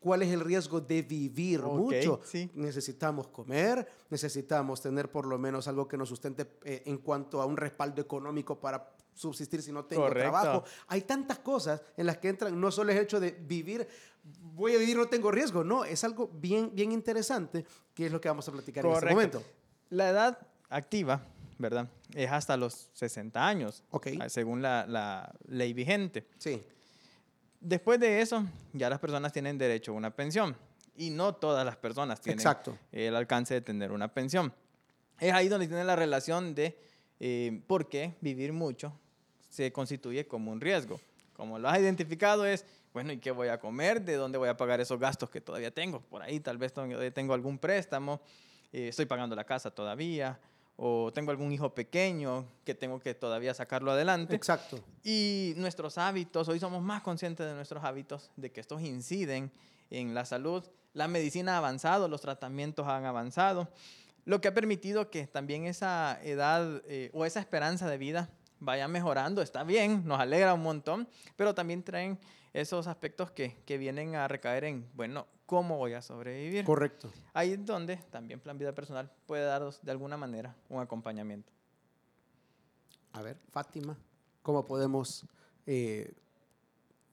cuál 0.04 0.20
es 0.20 0.30
el 0.30 0.40
riesgo 0.40 0.82
de 0.82 1.00
vivir 1.00 1.62
Ok, 1.62 1.72
mucho. 1.78 2.20
sí. 2.26 2.50
Necesitamos 2.52 3.28
comer, 3.28 3.88
necesitamos 4.10 4.82
tener 4.82 5.10
por 5.10 5.24
lo 5.24 5.38
menos 5.38 5.66
algo 5.66 5.88
que 5.88 5.96
nos 5.96 6.10
sustente 6.10 6.46
eh, 6.62 6.82
en 6.84 6.98
cuanto 6.98 7.40
a 7.40 7.46
un 7.46 7.56
respaldo 7.56 8.02
económico 8.02 8.60
para 8.60 8.90
subsistir 9.14 9.62
si 9.62 9.72
no 9.72 9.86
tengo 9.86 10.02
Correcto. 10.02 10.30
trabajo. 10.30 10.64
Hay 10.88 11.00
tantas 11.02 11.38
cosas 11.38 11.80
en 11.96 12.04
las 12.04 12.18
que 12.18 12.28
entran, 12.28 12.60
no 12.60 12.70
solo 12.70 12.92
el 12.92 12.98
hecho 12.98 13.18
de 13.18 13.30
vivir, 13.30 13.88
voy 14.52 14.74
a 14.74 14.78
vivir, 14.78 14.94
no 14.94 15.06
tengo 15.06 15.30
riesgo, 15.30 15.64
no, 15.64 15.86
es 15.86 16.04
algo 16.04 16.28
bien, 16.34 16.70
bien 16.74 16.92
interesante 16.92 17.64
que 17.94 18.04
es 18.04 18.12
lo 18.12 18.20
que 18.20 18.28
vamos 18.28 18.46
a 18.46 18.52
platicar 18.52 18.84
en 18.84 18.90
este 18.92 19.00
Correcto. 19.06 19.38
momento. 19.38 19.42
La 19.88 20.10
edad 20.10 20.38
activa, 20.68 21.22
¿verdad? 21.58 21.88
Es 22.14 22.30
hasta 22.30 22.58
los 22.58 22.90
60 22.92 23.46
años, 23.46 23.82
Ok. 23.90 24.08
ah, 24.20 24.28
según 24.28 24.60
la, 24.60 24.84
la 24.86 25.32
ley 25.48 25.72
vigente. 25.72 26.26
Sí, 26.36 26.62
Después 27.64 27.98
de 27.98 28.20
eso, 28.20 28.44
ya 28.74 28.90
las 28.90 28.98
personas 28.98 29.32
tienen 29.32 29.56
derecho 29.56 29.92
a 29.92 29.94
una 29.94 30.10
pensión. 30.10 30.54
Y 30.98 31.08
no 31.08 31.34
todas 31.34 31.64
las 31.64 31.78
personas 31.78 32.20
tienen 32.20 32.38
Exacto. 32.38 32.78
el 32.92 33.16
alcance 33.16 33.54
de 33.54 33.62
tener 33.62 33.90
una 33.90 34.12
pensión. 34.12 34.52
Es 35.18 35.32
ahí 35.32 35.48
donde 35.48 35.66
tiene 35.66 35.82
la 35.82 35.96
relación 35.96 36.54
de 36.54 36.78
eh, 37.20 37.62
por 37.66 37.88
qué 37.88 38.12
vivir 38.20 38.52
mucho 38.52 38.92
se 39.48 39.72
constituye 39.72 40.26
como 40.26 40.52
un 40.52 40.60
riesgo. 40.60 41.00
Como 41.32 41.58
lo 41.58 41.70
has 41.70 41.78
identificado 41.78 42.44
es, 42.44 42.66
bueno, 42.92 43.12
¿y 43.12 43.16
qué 43.16 43.30
voy 43.30 43.48
a 43.48 43.58
comer? 43.58 44.02
¿De 44.02 44.16
dónde 44.16 44.36
voy 44.36 44.50
a 44.50 44.58
pagar 44.58 44.82
esos 44.82 45.00
gastos 45.00 45.30
que 45.30 45.40
todavía 45.40 45.70
tengo? 45.70 46.00
Por 46.00 46.20
ahí 46.20 46.40
tal 46.40 46.58
vez 46.58 46.74
tengo 46.74 47.12
tengo 47.12 47.32
algún 47.32 47.58
préstamo, 47.58 48.20
eh, 48.74 48.88
estoy 48.88 49.06
pagando 49.06 49.34
la 49.34 49.44
casa 49.44 49.70
todavía, 49.70 50.38
o 50.76 51.12
tengo 51.12 51.30
algún 51.30 51.52
hijo 51.52 51.74
pequeño 51.74 52.46
que 52.64 52.74
tengo 52.74 52.98
que 53.00 53.14
todavía 53.14 53.54
sacarlo 53.54 53.92
adelante. 53.92 54.34
exacto. 54.34 54.80
Y 55.02 55.54
nuestros 55.56 55.98
hábitos, 55.98 56.48
hoy 56.48 56.58
somos 56.58 56.82
más 56.82 57.02
conscientes 57.02 57.46
de 57.46 57.54
nuestros 57.54 57.84
hábitos, 57.84 58.30
de 58.36 58.50
que 58.50 58.60
estos 58.60 58.82
inciden 58.82 59.52
en 59.90 60.14
la 60.14 60.24
salud. 60.24 60.64
La 60.92 61.08
medicina 61.08 61.54
ha 61.54 61.58
avanzado, 61.58 62.08
los 62.08 62.20
tratamientos 62.20 62.86
han 62.88 63.04
avanzado, 63.04 63.68
lo 64.24 64.40
que 64.40 64.48
ha 64.48 64.54
permitido 64.54 65.10
que 65.10 65.26
también 65.26 65.66
esa 65.66 66.18
edad 66.22 66.82
eh, 66.86 67.10
o 67.12 67.24
esa 67.24 67.40
esperanza 67.40 67.88
de 67.88 67.98
vida 67.98 68.30
vaya 68.58 68.88
mejorando. 68.88 69.42
Está 69.42 69.62
bien, 69.64 70.02
nos 70.06 70.18
alegra 70.18 70.54
un 70.54 70.62
montón, 70.62 71.08
pero 71.36 71.54
también 71.54 71.82
traen 71.82 72.18
esos 72.54 72.86
aspectos 72.86 73.32
que, 73.32 73.56
que 73.66 73.76
vienen 73.76 74.14
a 74.14 74.28
recaer 74.28 74.64
en, 74.64 74.88
bueno, 74.94 75.26
¿cómo 75.44 75.76
voy 75.76 75.92
a 75.92 76.00
sobrevivir? 76.00 76.64
Correcto. 76.64 77.12
Ahí 77.34 77.52
es 77.52 77.66
donde 77.66 77.96
también 78.10 78.40
Plan 78.40 78.56
Vida 78.56 78.72
Personal 78.72 79.10
puede 79.26 79.44
daros 79.44 79.80
de 79.82 79.90
alguna 79.90 80.16
manera 80.16 80.56
un 80.68 80.80
acompañamiento. 80.80 81.52
A 83.12 83.22
ver, 83.22 83.38
Fátima, 83.50 83.98
¿cómo 84.42 84.64
podemos 84.64 85.26
eh, 85.66 86.14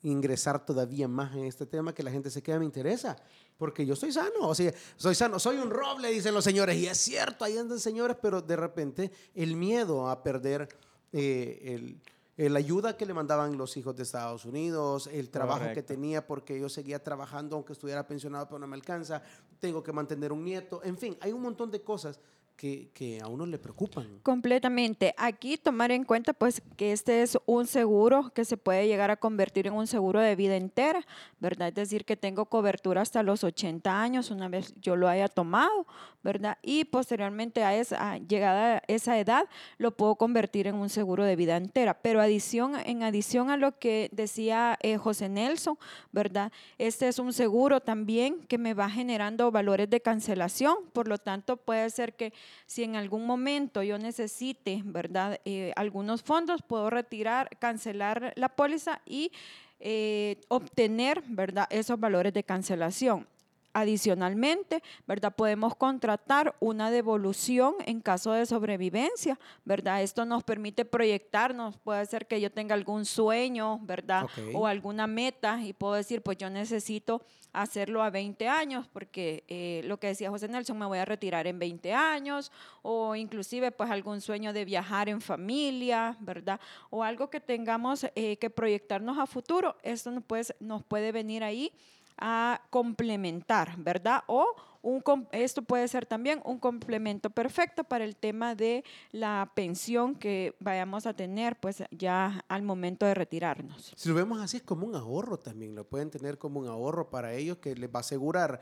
ingresar 0.03 0.63
todavía 0.63 1.07
más 1.07 1.35
en 1.35 1.45
este 1.45 1.65
tema 1.65 1.93
que 1.93 2.03
la 2.03 2.11
gente 2.11 2.29
se 2.29 2.41
queda? 2.43 2.59
Me 2.59 2.65
interesa, 2.65 3.17
porque 3.57 3.85
yo 3.85 3.95
soy 3.95 4.11
sano, 4.11 4.47
o 4.47 4.55
sea, 4.55 4.73
soy 4.95 5.15
sano, 5.15 5.39
soy 5.39 5.57
un 5.57 5.71
roble, 5.71 6.09
dicen 6.11 6.35
los 6.35 6.43
señores, 6.43 6.75
y 6.77 6.87
es 6.87 6.97
cierto, 6.97 7.45
ahí 7.45 7.57
andan 7.57 7.79
señores, 7.79 8.17
pero 8.21 8.41
de 8.41 8.55
repente 8.55 9.11
el 9.33 9.55
miedo 9.55 10.07
a 10.07 10.23
perder 10.23 10.69
eh, 11.13 11.61
el, 11.63 12.01
el 12.45 12.55
ayuda 12.55 12.97
que 12.97 13.05
le 13.05 13.13
mandaban 13.13 13.55
los 13.55 13.77
hijos 13.77 13.95
de 13.95 14.01
Estados 14.01 14.45
Unidos, 14.45 15.07
el 15.13 15.29
trabajo 15.29 15.65
que 15.75 15.83
tenía 15.83 16.25
porque 16.25 16.59
yo 16.59 16.69
seguía 16.69 17.03
trabajando 17.03 17.55
aunque 17.55 17.73
estuviera 17.73 18.07
pensionado, 18.07 18.47
pero 18.47 18.57
no 18.57 18.65
me 18.65 18.75
alcanza, 18.75 19.21
tengo 19.59 19.83
que 19.83 19.91
mantener 19.91 20.31
un 20.31 20.43
nieto, 20.43 20.81
en 20.83 20.97
fin, 20.97 21.15
hay 21.21 21.33
un 21.33 21.41
montón 21.43 21.69
de 21.69 21.83
cosas 21.83 22.19
que, 22.61 23.19
a 23.21 23.27
uno 23.27 23.45
le 23.45 23.57
preocupan. 23.57 24.19
Completamente. 24.21 25.15
Aquí 25.17 25.57
tomar 25.57 25.91
en 25.91 26.03
cuenta 26.03 26.33
pues 26.33 26.61
que 26.77 26.91
este 26.91 27.23
es 27.23 27.37
un 27.47 27.65
seguro 27.65 28.31
que 28.35 28.45
se 28.45 28.55
puede 28.55 28.87
llegar 28.87 29.09
a 29.09 29.17
convertir 29.17 29.65
en 29.65 29.73
un 29.73 29.87
seguro 29.87 30.19
de 30.19 30.35
vida 30.35 30.55
entera, 30.55 31.05
¿verdad? 31.39 31.69
Es 31.69 31.75
decir, 31.75 32.05
que 32.05 32.15
tengo 32.15 32.45
cobertura 32.45 33.01
hasta 33.01 33.23
los 33.23 33.43
80 33.43 34.01
años 34.01 34.29
una 34.29 34.47
vez 34.47 34.75
yo 34.79 34.95
lo 34.95 35.09
haya 35.09 35.27
tomado, 35.27 35.87
¿verdad? 36.23 36.59
Y 36.61 36.85
posteriormente 36.85 37.63
a 37.63 37.75
esa 37.75 38.19
llegada 38.19 38.83
esa 38.87 39.17
edad 39.17 39.49
lo 39.79 39.97
puedo 39.97 40.15
convertir 40.15 40.67
en 40.67 40.75
un 40.75 40.89
seguro 40.89 41.23
de 41.23 41.35
vida 41.35 41.57
entera. 41.57 41.95
Pero 41.95 42.21
adición, 42.21 42.73
en 42.85 43.01
adición 43.01 43.49
a 43.49 43.57
lo 43.57 43.79
que 43.79 44.09
decía 44.11 44.77
eh, 44.81 44.97
José 44.97 45.29
Nelson, 45.29 45.79
¿verdad? 46.11 46.51
Este 46.77 47.07
es 47.07 47.17
un 47.17 47.33
seguro 47.33 47.81
también 47.81 48.45
que 48.47 48.59
me 48.59 48.75
va 48.75 48.89
generando 48.89 49.49
valores 49.49 49.89
de 49.89 49.99
cancelación, 49.99 50.75
por 50.93 51.07
lo 51.07 51.17
tanto 51.17 51.57
puede 51.57 51.89
ser 51.89 52.13
que 52.13 52.33
si 52.65 52.83
en 52.83 52.95
algún 52.95 53.25
momento 53.25 53.83
yo 53.83 53.97
necesite, 53.97 54.81
¿verdad? 54.85 55.39
Eh, 55.45 55.73
algunos 55.75 56.23
fondos, 56.23 56.61
puedo 56.61 56.89
retirar, 56.89 57.49
cancelar 57.59 58.33
la 58.35 58.49
póliza 58.49 59.01
y 59.05 59.31
eh, 59.79 60.39
obtener, 60.47 61.23
¿verdad? 61.27 61.67
Esos 61.69 61.99
valores 61.99 62.33
de 62.33 62.43
cancelación. 62.43 63.27
Adicionalmente, 63.73 64.83
¿verdad? 65.07 65.33
Podemos 65.35 65.75
contratar 65.75 66.55
una 66.59 66.91
devolución 66.91 67.75
en 67.85 68.01
caso 68.01 68.33
de 68.33 68.45
sobrevivencia, 68.45 69.39
¿verdad? 69.65 70.01
Esto 70.01 70.25
nos 70.25 70.43
permite 70.43 70.83
proyectarnos, 70.83 71.77
puede 71.77 72.05
ser 72.05 72.27
que 72.27 72.41
yo 72.41 72.51
tenga 72.51 72.75
algún 72.75 73.05
sueño, 73.05 73.79
¿verdad? 73.83 74.27
O 74.53 74.67
alguna 74.67 75.07
meta 75.07 75.61
y 75.61 75.73
puedo 75.73 75.93
decir, 75.93 76.21
pues 76.21 76.37
yo 76.37 76.49
necesito 76.49 77.21
hacerlo 77.53 78.01
a 78.01 78.09
20 78.09 78.47
años, 78.47 78.87
porque 78.87 79.43
eh, 79.47 79.81
lo 79.85 79.99
que 79.99 80.07
decía 80.07 80.29
José 80.29 80.47
Nelson, 80.47 80.77
me 80.77 80.85
voy 80.85 80.99
a 80.99 81.05
retirar 81.05 81.47
en 81.47 81.59
20 81.59 81.93
años, 81.93 82.51
o 82.81 83.15
inclusive 83.15 83.71
pues 83.71 83.89
algún 83.89 84.21
sueño 84.21 84.53
de 84.53 84.65
viajar 84.65 85.09
en 85.09 85.21
familia, 85.21 86.17
¿verdad? 86.19 86.59
O 86.89 87.03
algo 87.03 87.29
que 87.29 87.39
tengamos 87.39 88.05
eh, 88.15 88.37
que 88.37 88.49
proyectarnos 88.49 89.17
a 89.17 89.25
futuro, 89.25 89.75
esto 89.83 90.11
puede, 90.21 90.45
nos 90.59 90.83
puede 90.83 91.11
venir 91.11 91.43
ahí 91.43 91.73
a 92.21 92.61
complementar, 92.69 93.75
¿verdad? 93.77 94.23
O 94.27 94.45
esto 95.31 95.61
puede 95.61 95.87
ser 95.87 96.05
también 96.05 96.41
un 96.43 96.57
complemento 96.57 97.29
perfecto 97.29 97.83
para 97.83 98.03
el 98.03 98.15
tema 98.15 98.55
de 98.55 98.83
la 99.11 99.51
pensión 99.53 100.15
que 100.15 100.55
vayamos 100.59 101.05
a 101.05 101.13
tener 101.13 101.59
pues 101.59 101.83
ya 101.91 102.43
al 102.47 102.63
momento 102.63 103.05
de 103.05 103.13
retirarnos. 103.13 103.93
Si 103.95 104.09
lo 104.09 104.15
vemos 104.15 104.39
así, 104.39 104.57
es 104.57 104.63
como 104.63 104.87
un 104.87 104.95
ahorro 104.95 105.37
también. 105.37 105.75
Lo 105.75 105.83
pueden 105.83 106.09
tener 106.09 106.37
como 106.37 106.59
un 106.59 106.67
ahorro 106.67 107.09
para 107.09 107.33
ellos 107.33 107.57
que 107.57 107.75
les 107.75 107.89
va 107.89 107.97
a 107.97 107.99
asegurar, 107.99 108.61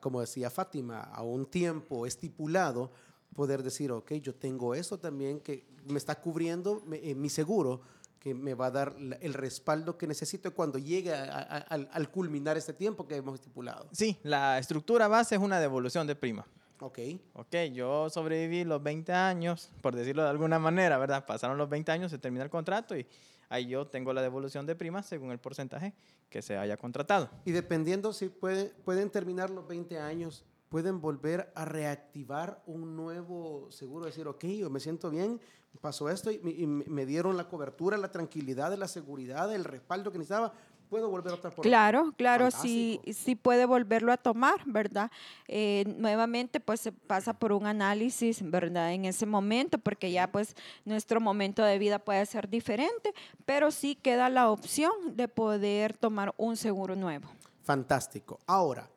como 0.00 0.20
decía 0.20 0.50
Fátima, 0.50 1.02
a 1.02 1.22
un 1.22 1.46
tiempo 1.46 2.06
estipulado, 2.06 2.90
poder 3.34 3.62
decir, 3.62 3.92
ok, 3.92 4.14
yo 4.14 4.34
tengo 4.34 4.74
esto 4.74 4.98
también 4.98 5.40
que 5.40 5.64
me 5.86 5.98
está 5.98 6.20
cubriendo 6.20 6.82
eh, 6.92 7.14
mi 7.14 7.28
seguro, 7.28 7.80
que 8.18 8.34
me 8.34 8.54
va 8.54 8.66
a 8.66 8.70
dar 8.70 8.96
el 9.20 9.34
respaldo 9.34 9.96
que 9.96 10.06
necesito 10.06 10.52
cuando 10.54 10.78
llegue 10.78 11.14
a- 11.14 11.22
a- 11.24 11.58
al, 11.58 11.88
al 11.92 12.10
culminar 12.10 12.56
este 12.56 12.72
tiempo 12.72 13.06
que 13.06 13.16
hemos 13.16 13.34
estipulado. 13.34 13.88
Sí, 13.92 14.18
la 14.22 14.58
estructura 14.58 15.06
base 15.08 15.36
es 15.36 15.40
una 15.40 15.60
devolución 15.60 16.06
de 16.06 16.16
prima. 16.16 16.46
Ok, 16.80 16.98
Ok, 17.34 17.54
yo 17.72 18.08
sobreviví 18.08 18.62
los 18.64 18.80
20 18.82 19.12
años, 19.12 19.70
por 19.82 19.96
decirlo 19.96 20.22
de 20.22 20.28
alguna 20.30 20.58
manera, 20.60 20.96
¿verdad? 20.98 21.26
Pasaron 21.26 21.58
los 21.58 21.68
20 21.68 21.90
años, 21.90 22.10
se 22.10 22.18
termina 22.18 22.44
el 22.44 22.50
contrato 22.50 22.96
y 22.96 23.04
ahí 23.48 23.66
yo 23.66 23.86
tengo 23.86 24.12
la 24.12 24.22
devolución 24.22 24.64
de 24.66 24.76
prima 24.76 25.02
según 25.02 25.32
el 25.32 25.38
porcentaje 25.38 25.92
que 26.30 26.40
se 26.42 26.56
haya 26.56 26.76
contratado. 26.76 27.30
y 27.44 27.52
dependiendo 27.52 28.12
si 28.12 28.28
puede- 28.28 28.66
pueden 28.84 29.10
terminar 29.10 29.50
los 29.50 29.66
20 29.66 29.98
años, 29.98 30.44
pueden 30.68 31.00
volver 31.00 31.50
a 31.54 31.64
reactivar 31.64 32.62
un 32.66 32.94
nuevo 32.96 33.70
seguro, 33.70 34.06
decir, 34.06 34.26
ok, 34.28 34.44
yo 34.44 34.70
me 34.70 34.80
siento 34.80 35.10
bien, 35.10 35.40
pasó 35.80 36.08
esto 36.10 36.30
y, 36.30 36.38
me- 36.40 36.50
y 36.50 36.66
me 36.66 36.84
me 36.84 37.06
dieron 37.06 37.36
la 37.36 37.48
cobertura, 37.48 37.96
la 37.96 38.10
tranquilidad, 38.10 38.76
la 38.76 38.88
seguridad, 38.88 39.54
el 39.54 39.64
respaldo 39.64 40.10
que 40.10 40.18
necesitaba, 40.18 40.52
puedo 40.90 41.08
volver 41.10 41.32
a 41.32 41.34
optar 41.36 41.54
por 41.54 41.62
Claro, 41.62 42.12
claro, 42.16 42.50
sí, 42.50 43.00
sí 43.12 43.34
puede 43.36 43.66
volverlo 43.66 44.10
a 44.10 44.16
tomar, 44.16 44.56
¿verdad? 44.64 45.10
Eh, 45.46 45.84
nuevamente, 45.98 46.60
pues 46.60 46.80
se 46.80 46.92
pasa 46.92 47.34
por 47.34 47.52
un 47.52 47.66
análisis, 47.66 48.40
¿verdad? 48.42 48.92
En 48.94 49.04
ese 49.04 49.26
momento, 49.26 49.78
porque 49.78 50.10
ya 50.10 50.32
pues 50.32 50.56
nuestro 50.84 51.20
momento 51.20 51.62
de 51.62 51.78
vida 51.78 51.98
puede 51.98 52.24
ser 52.26 52.48
diferente, 52.48 53.12
pero 53.44 53.70
sí 53.70 53.94
queda 53.96 54.30
la 54.30 54.50
opción 54.50 54.90
de 55.14 55.28
poder 55.28 55.96
tomar 55.96 56.34
un 56.38 56.56
seguro 56.56 56.96
nuevo. 56.96 57.28
Fantástico. 57.62 58.40
Ahora, 58.46 58.88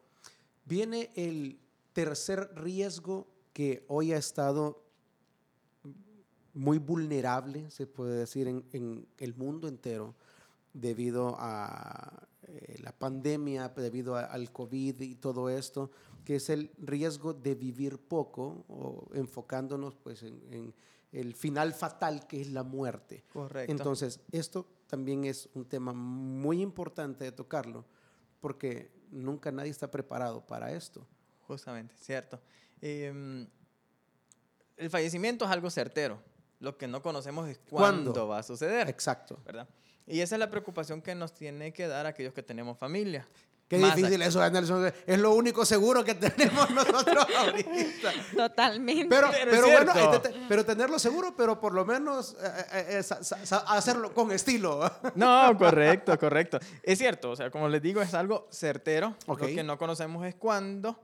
viene 0.66 1.12
el 1.16 1.60
tercer 1.94 2.52
riesgo 2.56 3.28
que 3.54 3.84
hoy 3.88 4.14
ha 4.14 4.18
estado 4.18 4.84
muy 6.54 6.78
vulnerable, 6.80 7.70
se 7.72 7.88
puede 7.88 8.18
decir, 8.20 8.48
en, 8.48 8.66
en 8.74 9.08
el 9.18 9.34
mundo 9.36 9.68
entero 9.68 10.16
debido 10.74 11.36
a 11.40 12.28
eh, 12.44 12.78
la 12.82 12.92
pandemia, 12.92 13.70
debido 13.70 14.16
a- 14.16 14.26
al 14.26 14.52
COVID 14.52 15.00
y 15.02 15.16
todo 15.16 15.50
esto, 15.50 15.92
que 16.26 16.36
es 16.36 16.50
el 16.50 16.72
riesgo 16.78 17.34
de 17.34 17.56
vivir 17.56 17.98
poco 18.00 18.66
o 18.68 19.10
enfocándonos 19.14 19.96
pues 19.96 20.24
en, 20.24 20.42
en 20.52 20.74
el 21.14 21.34
final 21.34 21.74
fatal 21.74 22.28
que 22.28 22.42
es 22.42 22.52
la 22.52 22.64
muerte. 22.64 23.24
Correcto. 23.32 23.72
Entonces, 23.72 24.20
esto 24.32 24.66
también 24.88 25.24
es 25.26 25.50
un 25.54 25.66
tema 25.66 25.94
muy 25.94 26.62
importante 26.62 27.24
de 27.26 27.32
tocarlo, 27.32 27.86
porque 28.42 28.92
nunca 29.10 29.52
nadie 29.52 29.72
está 29.72 29.90
preparado 29.90 30.46
para 30.46 30.74
esto. 30.74 31.06
Justamente, 31.52 31.94
cierto. 32.00 32.40
Em, 32.82 33.46
el 34.78 34.90
fallecimiento 34.90 35.44
es 35.46 35.52
algo 35.52 35.70
certero. 35.70 36.18
Lo 36.60 36.78
que 36.78 36.88
no 36.88 37.02
conocemos 37.02 37.50
es 37.50 37.58
¿Cuándo? 37.70 38.12
cuándo 38.14 38.28
va 38.30 38.40
a 38.40 38.44
suceder. 38.44 38.88
Exacto. 38.88 39.38
¿verdad? 39.46 39.68
Y 40.08 40.22
esa 40.22 40.36
es 40.36 40.40
la 40.40 40.50
preocupación 40.50 41.02
que 41.02 41.14
nos 41.14 41.34
tiene 41.34 41.74
que 41.74 41.88
dar 41.88 42.06
aquellos 42.06 42.34
que 42.34 42.42
tenemos 42.44 42.78
familia. 42.78 43.28
Qué 43.68 43.78
Más 43.78 43.96
difícil 43.96 44.22
eso, 44.22 44.48
Nelson. 44.50 44.92
Es 45.08 45.18
lo 45.20 45.34
único 45.34 45.66
seguro 45.66 46.04
que 46.04 46.14
tenemos 46.16 46.70
nosotros 46.72 47.26
ahorita. 47.38 48.12
Totalmente. 48.36 49.08
Pero, 49.10 49.30
Pero 49.32 49.68
bueno, 49.70 49.94
cierto. 49.94 50.16
eh, 50.16 50.20
te- 50.20 50.30
te- 50.30 50.40
pero 50.50 50.66
tenerlo 50.66 51.00
seguro, 51.00 51.34
pero 51.38 51.58
por 51.60 51.74
lo 51.74 51.86
menos 51.86 52.36
eh, 52.42 52.66
eh, 52.74 52.86
eh, 53.00 53.04
sa- 53.04 53.24
sa- 53.24 53.46
sa- 53.46 53.60
hacerlo 53.60 54.14
con 54.14 54.32
estilo. 54.32 54.82
No, 55.16 55.58
correcto, 55.58 56.18
correcto. 56.20 56.60
Es 56.84 56.98
cierto, 57.00 57.32
o 57.32 57.36
sea, 57.36 57.50
como 57.50 57.70
les 57.70 57.82
digo, 57.82 58.02
es 58.02 58.14
algo 58.14 58.48
certero. 58.52 59.16
Lo 59.26 59.38
que 59.38 59.64
no 59.64 59.78
conocemos 59.78 60.26
es 60.28 60.36
cuándo. 60.36 61.00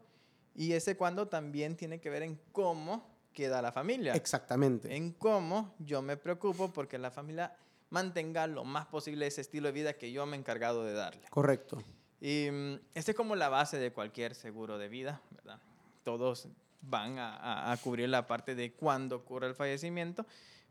Y 0.57 0.73
ese 0.73 0.97
cuándo 0.97 1.27
también 1.29 1.77
tiene 1.77 1.99
que 2.01 2.09
ver 2.09 2.23
en 2.23 2.37
cómo 2.51 3.07
queda 3.31 3.61
la 3.61 3.71
familia. 3.71 4.13
Exactamente. 4.15 4.93
En 4.95 5.11
cómo 5.13 5.75
yo 5.79 6.01
me 6.01 6.17
preocupo 6.17 6.73
porque 6.73 6.97
la 6.97 7.11
familia 7.11 7.55
mantenga 7.91 8.47
lo 8.47 8.65
más 8.65 8.87
posible 8.87 9.27
ese 9.27 9.39
estilo 9.41 9.67
de 9.67 9.71
vida 9.71 9.93
que 9.93 10.11
yo 10.11 10.25
me 10.25 10.35
he 10.35 10.39
encargado 10.39 10.83
de 10.83 10.93
darle. 10.93 11.21
Correcto. 11.29 11.77
Y 12.19 12.49
mm, 12.51 12.73
esta 12.95 13.11
es 13.11 13.15
como 13.17 13.35
la 13.35 13.47
base 13.49 13.77
de 13.77 13.93
cualquier 13.93 14.33
seguro 14.35 14.77
de 14.79 14.89
vida, 14.89 15.21
¿verdad? 15.29 15.59
Todos 16.03 16.47
van 16.81 17.19
a, 17.19 17.37
a- 17.37 17.71
a 17.71 17.77
cubrir 17.77 18.09
la 18.09 18.25
parte 18.25 18.55
de 18.55 18.73
cuándo 18.73 19.17
ocurre 19.17 19.47
el 19.47 19.53
fallecimiento, 19.55 20.25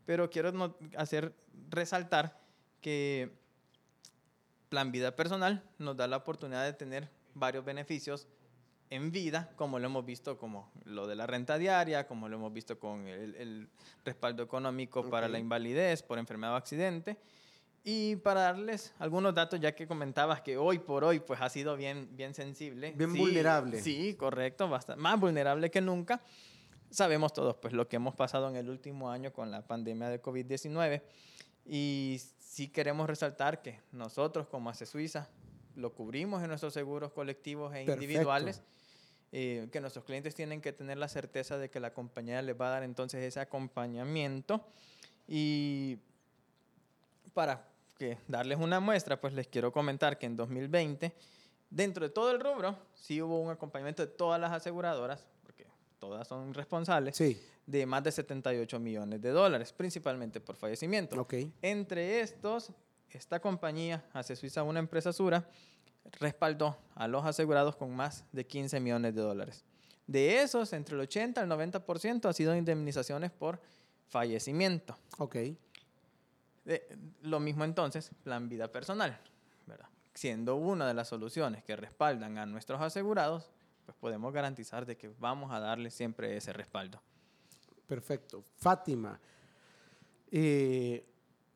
pero 0.05 0.29
quiero 0.29 0.51
no- 0.51 0.75
hacer 0.97 1.33
resaltar 1.69 2.37
que 2.81 3.31
Plan 4.69 4.91
Vida 4.91 5.15
Personal 5.15 5.63
nos 5.79 5.95
da 5.95 6.07
la 6.07 6.17
oportunidad 6.17 6.65
de 6.65 6.73
tener 6.73 7.09
varios 7.33 7.63
beneficios 7.63 8.27
en 8.89 9.11
vida, 9.11 9.51
como 9.55 9.79
lo 9.79 9.85
hemos 9.85 10.05
visto 10.05 10.37
como 10.37 10.71
lo 10.85 11.07
de 11.07 11.15
la 11.15 11.27
renta 11.27 11.57
diaria, 11.57 12.07
como 12.07 12.29
lo 12.29 12.37
hemos 12.37 12.53
visto 12.53 12.79
con 12.79 13.07
el, 13.07 13.35
el 13.35 13.69
respaldo 14.05 14.43
económico 14.43 15.09
para 15.09 15.27
la 15.27 15.39
invalidez 15.39 16.03
por 16.03 16.19
enfermedad 16.19 16.53
o 16.53 16.57
accidente. 16.57 17.17
Y 17.83 18.17
para 18.17 18.41
darles 18.41 18.93
algunos 18.99 19.33
datos, 19.33 19.61
ya 19.61 19.73
que 19.73 19.87
comentabas 19.87 20.41
que 20.41 20.57
hoy 20.57 20.79
por 20.79 21.05
hoy 21.05 21.21
pues 21.21 21.39
ha 21.39 21.47
sido 21.47 21.77
bien, 21.77 22.09
bien 22.11 22.33
sensible. 22.33 22.93
Bien 22.97 23.13
Sí, 23.13 23.17
vulnerable. 23.17 23.81
Sí, 23.81 24.13
correcto, 24.15 24.67
bastante, 24.67 25.01
más 25.01 25.17
vulnerable 25.19 25.71
que 25.71 25.79
nunca. 25.79 26.21
Sabemos 26.89 27.31
todos 27.31 27.55
pues 27.55 27.73
lo 27.73 27.87
que 27.87 27.95
hemos 27.97 28.13
pasado 28.15 28.49
en 28.49 28.57
el 28.57 28.69
último 28.69 29.09
año 29.09 29.31
con 29.31 29.51
la 29.51 29.65
pandemia 29.65 30.09
de 30.09 30.21
COVID-19 30.21 31.01
y 31.65 32.21
sí 32.39 32.69
queremos 32.69 33.07
resaltar 33.07 33.61
que 33.61 33.81
nosotros 33.91 34.47
como 34.47 34.69
Ace 34.69 34.85
Suiza 34.85 35.29
lo 35.77 35.93
cubrimos 35.93 36.41
en 36.41 36.49
nuestros 36.49 36.73
seguros 36.73 37.11
colectivos 37.13 37.71
e 37.73 37.85
Perfecto. 37.85 38.03
individuales, 38.03 38.61
eh, 39.31 39.67
que 39.71 39.79
nuestros 39.79 40.03
clientes 40.05 40.33
tienen 40.35 40.59
que 40.61 40.73
tener 40.73 40.97
la 40.97 41.07
certeza 41.07 41.57
de 41.57 41.69
que 41.69 41.79
la 41.79 41.93
compañía 41.93 42.41
les 42.41 42.59
va 42.59 42.67
a 42.67 42.71
dar 42.71 42.83
entonces 42.83 43.23
ese 43.23 43.39
acompañamiento 43.39 44.65
y 45.27 45.97
para 47.33 47.67
que 47.97 48.17
darles 48.27 48.57
una 48.59 48.79
muestra, 48.79 49.19
pues 49.19 49.33
les 49.33 49.47
quiero 49.47 49.71
comentar 49.71 50.17
que 50.17 50.25
en 50.25 50.35
2020, 50.35 51.13
dentro 51.69 52.07
de 52.07 52.13
todo 52.13 52.31
el 52.31 52.39
rubro, 52.39 52.77
sí 52.95 53.21
hubo 53.21 53.39
un 53.39 53.49
acompañamiento 53.51 54.05
de 54.05 54.11
todas 54.11 54.39
las 54.39 54.51
aseguradoras, 54.51 55.25
porque 55.43 55.65
todas 55.99 56.27
son 56.27 56.53
responsables, 56.53 57.15
Sí. 57.15 57.39
de 57.65 57.85
más 57.85 58.03
de 58.03 58.11
78 58.11 58.79
millones 58.79 59.21
de 59.21 59.29
dólares, 59.31 59.73
principalmente 59.73 60.39
por 60.39 60.55
fallecimiento. 60.55 61.19
Ok. 61.21 61.33
Entre 61.61 62.21
estos, 62.21 62.71
esta 63.11 63.39
compañía, 63.39 64.03
Hace 64.13 64.35
Suiza, 64.35 64.63
una 64.63 64.79
empresa 64.79 65.13
Sura, 65.13 65.47
respaldó 66.19 66.77
a 66.95 67.07
los 67.07 67.25
asegurados 67.25 67.75
con 67.75 67.95
más 67.95 68.25
de 68.31 68.45
15 68.45 68.79
millones 68.79 69.15
de 69.15 69.21
dólares. 69.21 69.65
De 70.05 70.41
esos, 70.41 70.71
entre 70.73 70.95
el 70.95 71.01
80 71.01 71.41
al 71.41 71.49
90% 71.49 72.29
ha 72.29 72.33
sido 72.33 72.55
indemnizaciones 72.55 73.31
por 73.31 73.59
fallecimiento. 74.07 74.97
Ok. 75.17 75.35
Lo 77.21 77.39
mismo 77.39 77.63
entonces, 77.63 78.11
plan 78.23 78.49
vida 78.49 78.71
personal, 78.71 79.19
¿verdad? 79.65 79.87
Siendo 80.13 80.55
una 80.55 80.87
de 80.87 80.93
las 80.93 81.09
soluciones 81.09 81.63
que 81.63 81.75
respaldan 81.75 82.37
a 82.37 82.45
nuestros 82.45 82.81
asegurados, 82.81 83.51
pues 83.85 83.97
podemos 83.97 84.33
garantizar 84.33 84.85
de 84.85 84.97
que 84.97 85.09
vamos 85.19 85.51
a 85.51 85.59
darle 85.59 85.91
siempre 85.91 86.35
ese 86.35 86.51
respaldo. 86.53 87.01
Perfecto. 87.85 88.43
Fátima, 88.57 89.17
eh, 90.29 91.05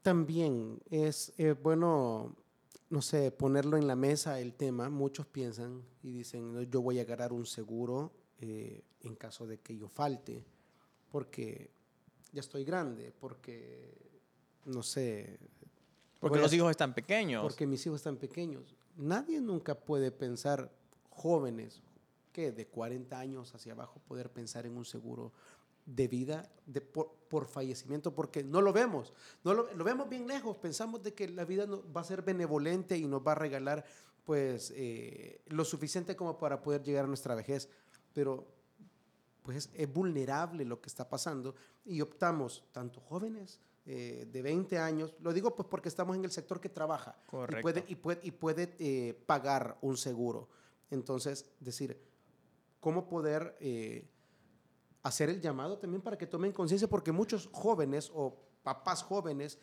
también 0.01 0.81
es 0.89 1.33
eh, 1.37 1.53
bueno, 1.53 2.35
no 2.89 3.01
sé, 3.01 3.31
ponerlo 3.31 3.77
en 3.77 3.87
la 3.87 3.95
mesa 3.95 4.39
el 4.39 4.53
tema. 4.53 4.89
Muchos 4.89 5.25
piensan 5.27 5.83
y 6.03 6.11
dicen, 6.11 6.53
"No, 6.53 6.61
yo 6.63 6.81
voy 6.81 6.99
a 6.99 7.03
agarrar 7.03 7.31
un 7.33 7.45
seguro 7.45 8.11
eh, 8.39 8.83
en 9.01 9.15
caso 9.15 9.45
de 9.47 9.59
que 9.59 9.77
yo 9.77 9.87
falte, 9.87 10.43
porque 11.11 11.69
ya 12.31 12.39
estoy 12.39 12.63
grande, 12.63 13.11
porque, 13.19 13.93
no 14.65 14.81
sé, 14.83 15.37
Porque 16.19 16.39
a 16.39 16.41
los 16.41 16.53
hijos 16.53 16.69
están 16.71 16.93
pequeños. 16.93 17.41
porque 17.43 17.65
mis 17.67 17.85
hijos 17.85 17.97
están 17.99 18.17
pequeños. 18.17 18.75
Nadie 18.97 19.41
nunca 19.41 19.75
puede 19.75 20.11
pensar, 20.11 20.71
jóvenes, 21.09 21.81
que 22.31 22.51
de 22.51 22.65
40 22.67 23.19
años 23.19 23.53
hacia 23.55 23.73
abajo, 23.73 23.99
poder 24.07 24.31
pensar 24.31 24.65
en 24.65 24.77
un 24.77 24.85
seguro 24.85 25.31
de 25.95 26.07
vida 26.07 26.49
de, 26.65 26.79
por, 26.81 27.11
por 27.29 27.47
fallecimiento, 27.47 28.13
porque 28.15 28.43
no 28.43 28.61
lo 28.61 28.71
vemos. 28.71 29.13
No 29.43 29.53
lo, 29.53 29.73
lo 29.73 29.83
vemos 29.83 30.07
bien 30.09 30.27
lejos. 30.27 30.57
Pensamos 30.57 31.03
de 31.03 31.13
que 31.13 31.27
la 31.29 31.43
vida 31.45 31.65
no- 31.65 31.83
va 31.91 32.01
a 32.01 32.05
ser 32.05 32.21
benevolente 32.21 32.97
y 32.97 33.05
nos 33.07 33.25
va 33.25 33.33
a 33.33 33.35
regalar 33.35 33.83
pues 34.23 34.71
eh, 34.75 35.41
lo 35.47 35.65
suficiente 35.65 36.15
como 36.15 36.37
para 36.37 36.61
poder 36.61 36.81
llegar 36.83 37.05
a 37.05 37.07
nuestra 37.07 37.35
vejez. 37.35 37.67
Pero 38.13 38.47
pues 39.43 39.69
es 39.73 39.91
vulnerable 39.91 40.63
lo 40.65 40.79
que 40.79 40.87
está 40.87 41.09
pasando 41.09 41.55
y 41.83 41.99
optamos, 42.01 42.63
tanto 42.71 43.01
jóvenes 43.01 43.59
eh, 43.87 44.27
de 44.31 44.41
20 44.43 44.77
años, 44.77 45.15
lo 45.19 45.33
digo 45.33 45.55
pues 45.55 45.67
porque 45.67 45.89
estamos 45.89 46.15
en 46.15 46.23
el 46.23 46.29
sector 46.31 46.61
que 46.61 46.69
trabaja 46.69 47.15
y 47.25 47.29
Correcto. 47.31 47.61
puede, 47.63 47.83
y 47.87 47.95
puede, 47.95 48.19
y 48.23 48.31
puede 48.31 48.75
eh, 48.77 49.13
pagar 49.25 49.77
un 49.81 49.97
seguro. 49.97 50.47
Entonces, 50.91 51.49
decir, 51.59 51.99
¿cómo 52.79 53.07
poder 53.07 53.57
eh, 53.59 54.07
hacer 55.03 55.29
el 55.29 55.41
llamado 55.41 55.77
también 55.77 56.01
para 56.01 56.17
que 56.17 56.27
tomen 56.27 56.51
conciencia? 56.51 56.87
Porque 56.87 57.11
muchos 57.11 57.49
jóvenes 57.51 58.11
o 58.13 58.35
papás 58.63 59.01
jóvenes 59.03 59.57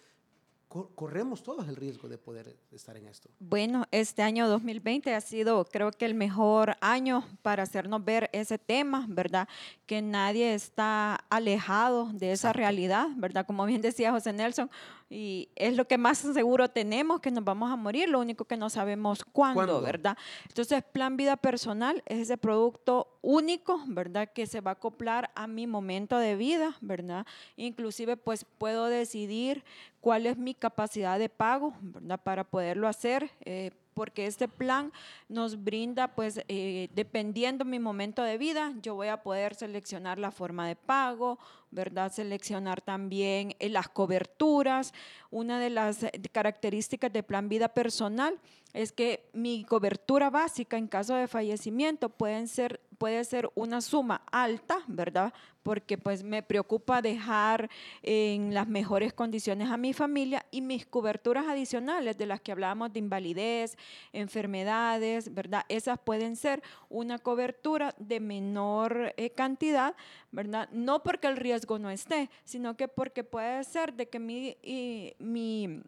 co- 0.68 0.90
corremos 0.94 1.42
todos 1.42 1.68
el 1.68 1.76
riesgo 1.76 2.08
de 2.08 2.18
poder 2.18 2.56
estar 2.72 2.96
en 2.96 3.06
esto. 3.08 3.28
Bueno, 3.38 3.86
este 3.90 4.22
año 4.22 4.48
2020 4.48 5.14
ha 5.14 5.20
sido, 5.20 5.64
creo 5.64 5.90
que 5.92 6.04
el 6.04 6.14
mejor 6.14 6.76
año 6.80 7.24
para 7.42 7.62
hacernos 7.62 8.04
ver 8.04 8.28
ese 8.32 8.58
tema, 8.58 9.06
¿verdad? 9.08 9.48
Que 9.86 10.02
nadie 10.02 10.52
está 10.54 11.14
alejado 11.30 12.06
de 12.12 12.32
esa 12.32 12.48
Exacto. 12.48 12.58
realidad, 12.58 13.06
¿verdad? 13.16 13.46
Como 13.46 13.64
bien 13.64 13.80
decía 13.80 14.10
José 14.12 14.32
Nelson, 14.32 14.70
y 15.10 15.48
es 15.56 15.74
lo 15.76 15.86
que 15.86 15.96
más 15.96 16.18
seguro 16.18 16.68
tenemos, 16.68 17.20
que 17.20 17.30
nos 17.30 17.44
vamos 17.44 17.70
a 17.70 17.76
morir, 17.76 18.08
lo 18.08 18.20
único 18.20 18.44
que 18.44 18.56
no 18.56 18.68
sabemos 18.68 19.24
cuándo, 19.24 19.56
¿Cuándo? 19.56 19.80
¿verdad? 19.80 20.18
Entonces, 20.48 20.82
Plan 20.84 21.16
Vida 21.16 21.36
Personal 21.36 22.02
es 22.06 22.18
ese 22.20 22.36
producto 22.36 23.18
único, 23.22 23.82
¿verdad? 23.86 24.30
Que 24.32 24.46
se 24.46 24.60
va 24.60 24.72
a 24.72 24.74
acoplar 24.74 25.30
a 25.34 25.46
mi 25.46 25.66
momento 25.66 26.18
de 26.18 26.36
vida, 26.36 26.76
¿verdad? 26.80 27.26
Inclusive, 27.56 28.16
pues 28.16 28.44
puedo 28.44 28.86
decidir 28.86 29.64
cuál 30.00 30.26
es 30.26 30.36
mi 30.36 30.54
capacidad 30.54 31.18
de 31.18 31.28
pago, 31.28 31.74
¿verdad? 31.80 32.20
Para 32.22 32.44
poderlo 32.44 32.86
hacer. 32.88 33.30
eh, 33.44 33.70
porque 33.98 34.26
este 34.26 34.46
plan 34.46 34.92
nos 35.28 35.64
brinda, 35.64 36.14
pues, 36.14 36.40
eh, 36.46 36.88
dependiendo 36.94 37.64
mi 37.64 37.80
momento 37.80 38.22
de 38.22 38.38
vida, 38.38 38.72
yo 38.80 38.94
voy 38.94 39.08
a 39.08 39.24
poder 39.24 39.56
seleccionar 39.56 40.20
la 40.20 40.30
forma 40.30 40.68
de 40.68 40.76
pago, 40.76 41.40
¿verdad? 41.72 42.12
Seleccionar 42.12 42.80
también 42.80 43.56
eh, 43.58 43.68
las 43.68 43.88
coberturas. 43.88 44.94
Una 45.32 45.58
de 45.58 45.70
las 45.70 46.04
eh, 46.04 46.12
características 46.30 47.12
de 47.12 47.24
plan 47.24 47.48
vida 47.48 47.70
personal 47.70 48.38
es 48.72 48.92
que 48.92 49.28
mi 49.32 49.64
cobertura 49.64 50.30
básica 50.30 50.78
en 50.78 50.86
caso 50.86 51.16
de 51.16 51.26
fallecimiento 51.26 52.08
pueden 52.08 52.46
ser, 52.46 52.78
puede 52.98 53.24
ser 53.24 53.50
una 53.54 53.80
suma 53.80 54.22
alta, 54.30 54.80
¿verdad? 54.86 55.32
Porque 55.62 55.96
pues 55.96 56.22
me 56.22 56.42
preocupa 56.42 57.00
dejar 57.00 57.70
en 58.02 58.52
las 58.52 58.68
mejores 58.68 59.12
condiciones 59.12 59.70
a 59.70 59.76
mi 59.76 59.92
familia 59.92 60.44
y 60.50 60.60
mis 60.60 60.84
coberturas 60.84 61.46
adicionales 61.46 62.18
de 62.18 62.26
las 62.26 62.40
que 62.40 62.52
hablábamos 62.52 62.92
de 62.92 62.98
invalidez, 62.98 63.76
enfermedades, 64.12 65.32
¿verdad? 65.32 65.64
Esas 65.68 65.98
pueden 65.98 66.36
ser 66.36 66.62
una 66.88 67.18
cobertura 67.18 67.94
de 67.98 68.20
menor 68.20 69.14
eh, 69.16 69.30
cantidad, 69.30 69.94
¿verdad? 70.32 70.68
No 70.72 71.02
porque 71.02 71.28
el 71.28 71.36
riesgo 71.36 71.78
no 71.78 71.90
esté, 71.90 72.30
sino 72.44 72.76
que 72.76 72.88
porque 72.88 73.24
puede 73.24 73.62
ser 73.64 73.94
de 73.94 74.08
que 74.08 74.18
mi, 74.18 74.56
y 74.62 75.14
mi 75.18 75.82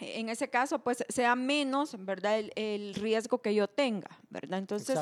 en 0.00 0.28
ese 0.28 0.48
caso, 0.48 0.78
pues 0.80 1.04
sea 1.08 1.34
menos, 1.36 1.96
¿verdad? 2.04 2.38
El, 2.38 2.52
el 2.56 2.94
riesgo 2.94 3.38
que 3.38 3.54
yo 3.54 3.66
tenga, 3.68 4.08
¿verdad? 4.30 4.58
Entonces, 4.58 4.98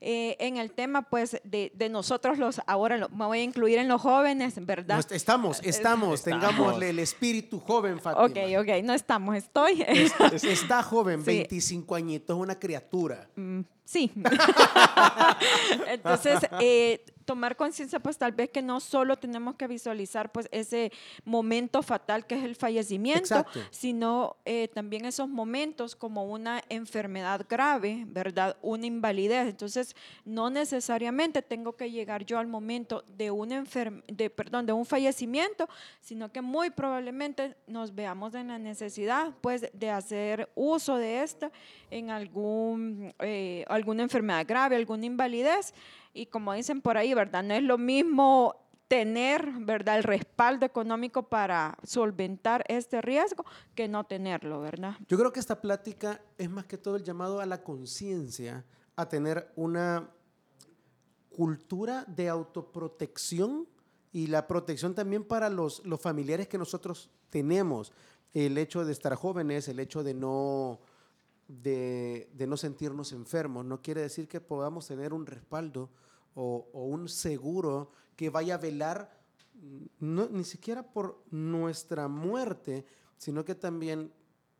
eh, 0.00 0.36
en 0.40 0.56
el 0.56 0.70
tema, 0.72 1.02
pues, 1.02 1.40
de, 1.44 1.70
de 1.74 1.88
nosotros 1.88 2.38
los, 2.38 2.60
ahora 2.66 2.96
lo- 2.96 3.08
me 3.10 3.26
voy 3.26 3.40
a 3.40 3.42
incluir 3.42 3.78
en 3.78 3.88
los 3.88 4.00
jóvenes, 4.00 4.54
¿verdad? 4.64 5.04
No, 5.08 5.14
estamos, 5.16 5.60
estamos, 5.62 6.22
tengámosle 6.22 6.90
el 6.90 6.98
espíritu 6.98 7.60
joven, 7.60 8.00
Fátima. 8.00 8.24
ok, 8.26 8.60
ok, 8.62 8.82
no 8.84 8.94
estamos, 8.94 9.36
estoy. 9.36 9.84
Está 10.42 10.82
joven, 10.82 11.20
Sí. 11.24 11.26
25 11.38 11.94
añitos, 11.94 12.36
una 12.36 12.58
criatura. 12.58 13.28
Mm, 13.36 13.60
Sí. 13.84 14.12
Entonces, 15.88 16.40
eh, 16.60 17.04
tomar 17.28 17.56
conciencia, 17.56 18.00
pues 18.00 18.16
tal 18.16 18.32
vez 18.32 18.48
que 18.48 18.62
no 18.62 18.80
solo 18.80 19.14
tenemos 19.18 19.54
que 19.56 19.66
visualizar 19.66 20.32
pues 20.32 20.48
ese 20.50 20.90
momento 21.26 21.82
fatal 21.82 22.26
que 22.26 22.36
es 22.36 22.42
el 22.42 22.56
fallecimiento, 22.56 23.20
Exacto. 23.20 23.60
sino 23.70 24.36
eh, 24.46 24.68
también 24.68 25.04
esos 25.04 25.28
momentos 25.28 25.94
como 25.94 26.24
una 26.24 26.62
enfermedad 26.70 27.44
grave, 27.46 28.04
¿verdad? 28.06 28.56
Una 28.62 28.86
invalidez. 28.86 29.46
Entonces, 29.46 29.94
no 30.24 30.48
necesariamente 30.48 31.42
tengo 31.42 31.76
que 31.76 31.90
llegar 31.90 32.24
yo 32.24 32.38
al 32.38 32.46
momento 32.46 33.04
de 33.18 33.30
un 33.30 33.50
de 34.06 34.30
perdón, 34.30 34.64
de 34.64 34.72
un 34.72 34.86
fallecimiento, 34.86 35.68
sino 36.00 36.32
que 36.32 36.40
muy 36.40 36.70
probablemente 36.70 37.56
nos 37.66 37.94
veamos 37.94 38.34
en 38.34 38.48
la 38.48 38.58
necesidad 38.58 39.34
pues 39.42 39.68
de 39.74 39.90
hacer 39.90 40.48
uso 40.54 40.96
de 40.96 41.22
esta 41.22 41.52
en 41.90 42.08
algún 42.08 43.12
eh, 43.18 43.66
alguna 43.68 44.02
enfermedad 44.02 44.46
grave, 44.48 44.76
alguna 44.76 45.04
invalidez 45.04 45.74
y 46.12 46.26
como 46.26 46.52
dicen 46.52 46.80
por 46.80 46.96
ahí, 46.96 47.14
¿verdad? 47.14 47.42
No 47.42 47.54
es 47.54 47.62
lo 47.62 47.78
mismo 47.78 48.56
tener, 48.88 49.52
¿verdad? 49.60 49.98
El 49.98 50.02
respaldo 50.02 50.64
económico 50.64 51.28
para 51.28 51.76
solventar 51.84 52.64
este 52.68 53.02
riesgo 53.02 53.44
que 53.74 53.86
no 53.86 54.04
tenerlo, 54.04 54.60
¿verdad? 54.60 54.96
Yo 55.08 55.18
creo 55.18 55.32
que 55.32 55.40
esta 55.40 55.60
plática 55.60 56.22
es 56.38 56.50
más 56.50 56.64
que 56.64 56.78
todo 56.78 56.96
el 56.96 57.04
llamado 57.04 57.40
a 57.40 57.46
la 57.46 57.62
conciencia, 57.62 58.64
a 58.96 59.08
tener 59.08 59.52
una 59.56 60.10
cultura 61.28 62.04
de 62.08 62.28
autoprotección 62.28 63.68
y 64.10 64.26
la 64.26 64.46
protección 64.46 64.94
también 64.94 65.22
para 65.22 65.50
los, 65.50 65.84
los 65.84 66.00
familiares 66.00 66.48
que 66.48 66.58
nosotros 66.58 67.10
tenemos. 67.30 67.92
El 68.32 68.56
hecho 68.58 68.84
de 68.84 68.92
estar 68.92 69.14
jóvenes, 69.14 69.68
el 69.68 69.80
hecho 69.80 70.02
de 70.02 70.14
no, 70.14 70.80
de, 71.48 72.30
de 72.34 72.46
no 72.46 72.56
sentirnos 72.56 73.12
enfermos, 73.12 73.64
no 73.64 73.80
quiere 73.82 74.02
decir 74.02 74.28
que 74.28 74.40
podamos 74.40 74.86
tener 74.86 75.12
un 75.12 75.26
respaldo 75.26 75.90
o, 76.34 76.68
o 76.72 76.84
un 76.84 77.08
seguro 77.08 77.90
que 78.16 78.30
vaya 78.30 78.54
a 78.54 78.58
velar 78.58 79.10
mm, 79.54 79.84
no, 80.00 80.28
ni 80.28 80.44
siquiera 80.44 80.82
por 80.82 81.24
nuestra 81.30 82.06
muerte, 82.08 82.84
sino 83.16 83.44
que 83.44 83.54
también 83.54 84.12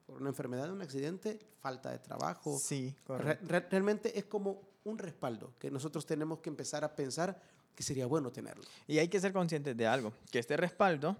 por 0.06 0.20
una 0.22 0.30
enfermedad, 0.30 0.72
un 0.72 0.80
accidente, 0.80 1.38
falta 1.60 1.90
de 1.90 1.98
trabajo. 1.98 2.58
Sí, 2.58 2.88
Re- 2.88 3.04
correcto. 3.04 3.46
re- 3.48 3.66
realmente 3.70 4.18
es 4.18 4.24
como 4.24 4.62
un 4.84 4.96
respaldo 4.96 5.52
que 5.58 5.70
nosotros 5.70 6.06
tenemos 6.06 6.38
que 6.38 6.48
empezar 6.48 6.82
a 6.84 6.96
pensar 6.96 7.38
que 7.74 7.82
sería 7.82 8.06
bueno 8.06 8.32
tenerlo. 8.32 8.64
Y 8.86 8.98
hay 8.98 9.08
que 9.08 9.20
ser 9.20 9.32
conscientes 9.34 9.76
de 9.76 9.86
algo, 9.86 10.12
que 10.32 10.38
este 10.38 10.56
respaldo 10.56 11.16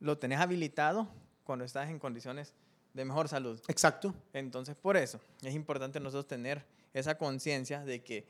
lo 0.00 0.16
tenés 0.18 0.40
habilitado 0.40 1.06
cuando 1.44 1.64
estás 1.66 1.90
en 1.90 1.98
condiciones 1.98 2.54
de 2.96 3.04
mejor 3.04 3.28
salud. 3.28 3.60
Exacto. 3.68 4.14
Entonces, 4.32 4.74
por 4.74 4.96
eso 4.96 5.20
es 5.42 5.54
importante 5.54 6.00
nosotros 6.00 6.26
tener 6.26 6.64
esa 6.94 7.16
conciencia 7.18 7.84
de 7.84 8.02
que 8.02 8.26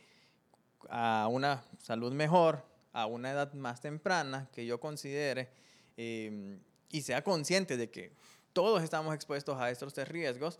a 0.91 1.29
una 1.31 1.65
salud 1.79 2.13
mejor, 2.13 2.67
a 2.93 3.07
una 3.07 3.31
edad 3.31 3.53
más 3.55 3.81
temprana, 3.81 4.49
que 4.53 4.67
yo 4.67 4.81
considere 4.81 5.51
eh, 5.97 6.59
y 6.91 7.03
sea 7.03 7.23
consciente 7.23 7.77
de 7.77 7.91
que 7.91 8.13
todos 8.53 8.83
estamos 8.83 9.15
expuestos 9.15 9.57
a 9.61 9.71
estos 9.71 9.95
tres 9.95 10.09
riesgos, 10.09 10.59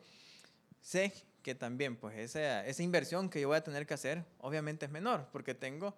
sé 0.81 1.13
que 1.43 1.57
también 1.57 1.97
pues 1.97 2.17
esa, 2.17 2.65
esa 2.65 2.83
inversión 2.85 3.29
que 3.29 3.41
yo 3.41 3.49
voy 3.49 3.57
a 3.57 3.65
tener 3.65 3.87
que 3.87 3.95
hacer 3.95 4.25
obviamente 4.39 4.87
es 4.87 4.93
menor, 4.93 5.29
porque 5.33 5.55
tengo 5.55 5.97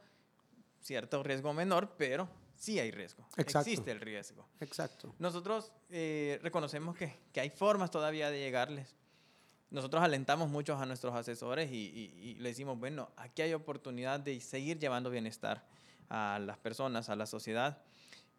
cierto 0.80 1.22
riesgo 1.22 1.52
menor, 1.52 1.94
pero 1.98 2.28
sí 2.58 2.78
hay 2.78 2.90
riesgo. 2.90 3.26
Exacto. 3.36 3.70
Existe 3.70 3.90
el 3.92 4.00
riesgo. 4.00 4.46
Exacto. 4.60 5.14
Nosotros 5.18 5.72
eh, 5.88 6.38
reconocemos 6.42 6.96
que, 6.96 7.14
que 7.32 7.40
hay 7.40 7.50
formas 7.50 7.90
todavía 7.90 8.30
de 8.30 8.38
llegarles. 8.40 8.94
Nosotros 9.70 10.02
alentamos 10.02 10.48
mucho 10.50 10.76
a 10.76 10.84
nuestros 10.86 11.14
asesores 11.14 11.70
y, 11.70 11.76
y, 11.76 12.30
y 12.30 12.34
le 12.36 12.48
decimos, 12.50 12.78
bueno, 12.78 13.10
aquí 13.16 13.42
hay 13.42 13.54
oportunidad 13.54 14.18
de 14.20 14.40
seguir 14.40 14.78
llevando 14.78 15.08
bienestar 15.10 15.64
a 16.08 16.38
las 16.38 16.58
personas, 16.58 17.08
a 17.08 17.16
la 17.16 17.26
sociedad. 17.26 17.82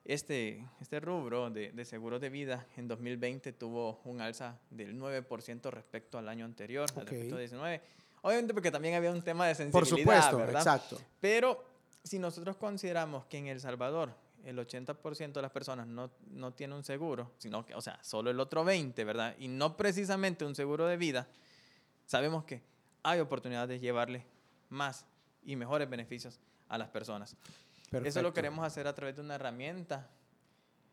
Este, 0.06 0.66
este 0.82 1.00
rubro 1.00 1.52
de, 1.52 1.72
de 1.72 1.86
seguros 1.86 2.20
de 2.20 2.30
vida 2.30 2.66
en 2.78 2.88
2020 2.88 3.54
tuvo 3.54 4.02
un 4.06 4.22
alza 4.22 4.58
del 4.72 5.00
9% 5.00 5.70
respecto 5.70 6.18
al 6.18 6.28
año 6.30 6.46
anterior, 6.46 6.90
al 6.96 7.04
Ok. 7.04 7.10
respecto 7.12 7.36
de 7.36 7.42
19. 7.42 7.82
Obviamente 8.24 8.54
porque 8.56 8.72
también 8.72 8.96
había 8.96 9.12
un 9.12 9.22
tema 9.22 9.48
de 9.48 9.54
Por 9.70 9.86
sensibilidad, 9.86 10.32
supuesto, 10.32 10.38
¿verdad? 10.38 10.62
exacto. 10.62 11.00
Pero 11.22 11.64
si 12.04 12.20
nosotros 12.20 12.58
consideramos 12.58 13.26
que 13.26 13.38
en 13.38 13.48
El 13.48 13.60
Salvador 13.60 14.14
el 14.46 14.58
80% 14.58 15.34
de 15.34 15.42
las 15.42 15.52
personas 15.52 15.86
no, 15.88 16.12
no 16.32 16.54
tiene 16.54 16.76
un 16.76 16.84
seguro, 16.84 17.32
sino 17.38 17.66
que, 17.66 17.76
o 17.76 17.82
sea, 17.82 18.00
solo 18.04 18.30
el 18.30 18.40
otro 18.40 18.64
20%, 18.64 19.06
¿verdad? 19.06 19.36
Y 19.38 19.48
no 19.48 19.76
precisamente 19.76 20.46
un 20.46 20.56
seguro 20.56 20.88
de 20.88 20.98
vida, 20.98 21.28
sabemos 22.06 22.46
que 22.46 22.62
hay 23.04 23.20
oportunidad 23.20 23.68
de 23.68 23.80
llevarle 23.80 24.26
más 24.70 25.06
y 25.44 25.56
mejores 25.56 25.90
beneficios 25.90 26.40
a 26.68 26.78
las 26.78 26.90
personas. 26.90 27.32
Eso 27.32 27.98
lo 27.98 28.04
Perfecto. 28.04 28.34
queremos 28.34 28.66
hacer 28.66 28.88
a 28.88 28.94
través 28.94 29.16
de 29.16 29.22
una 29.22 29.36
herramienta. 29.36 30.08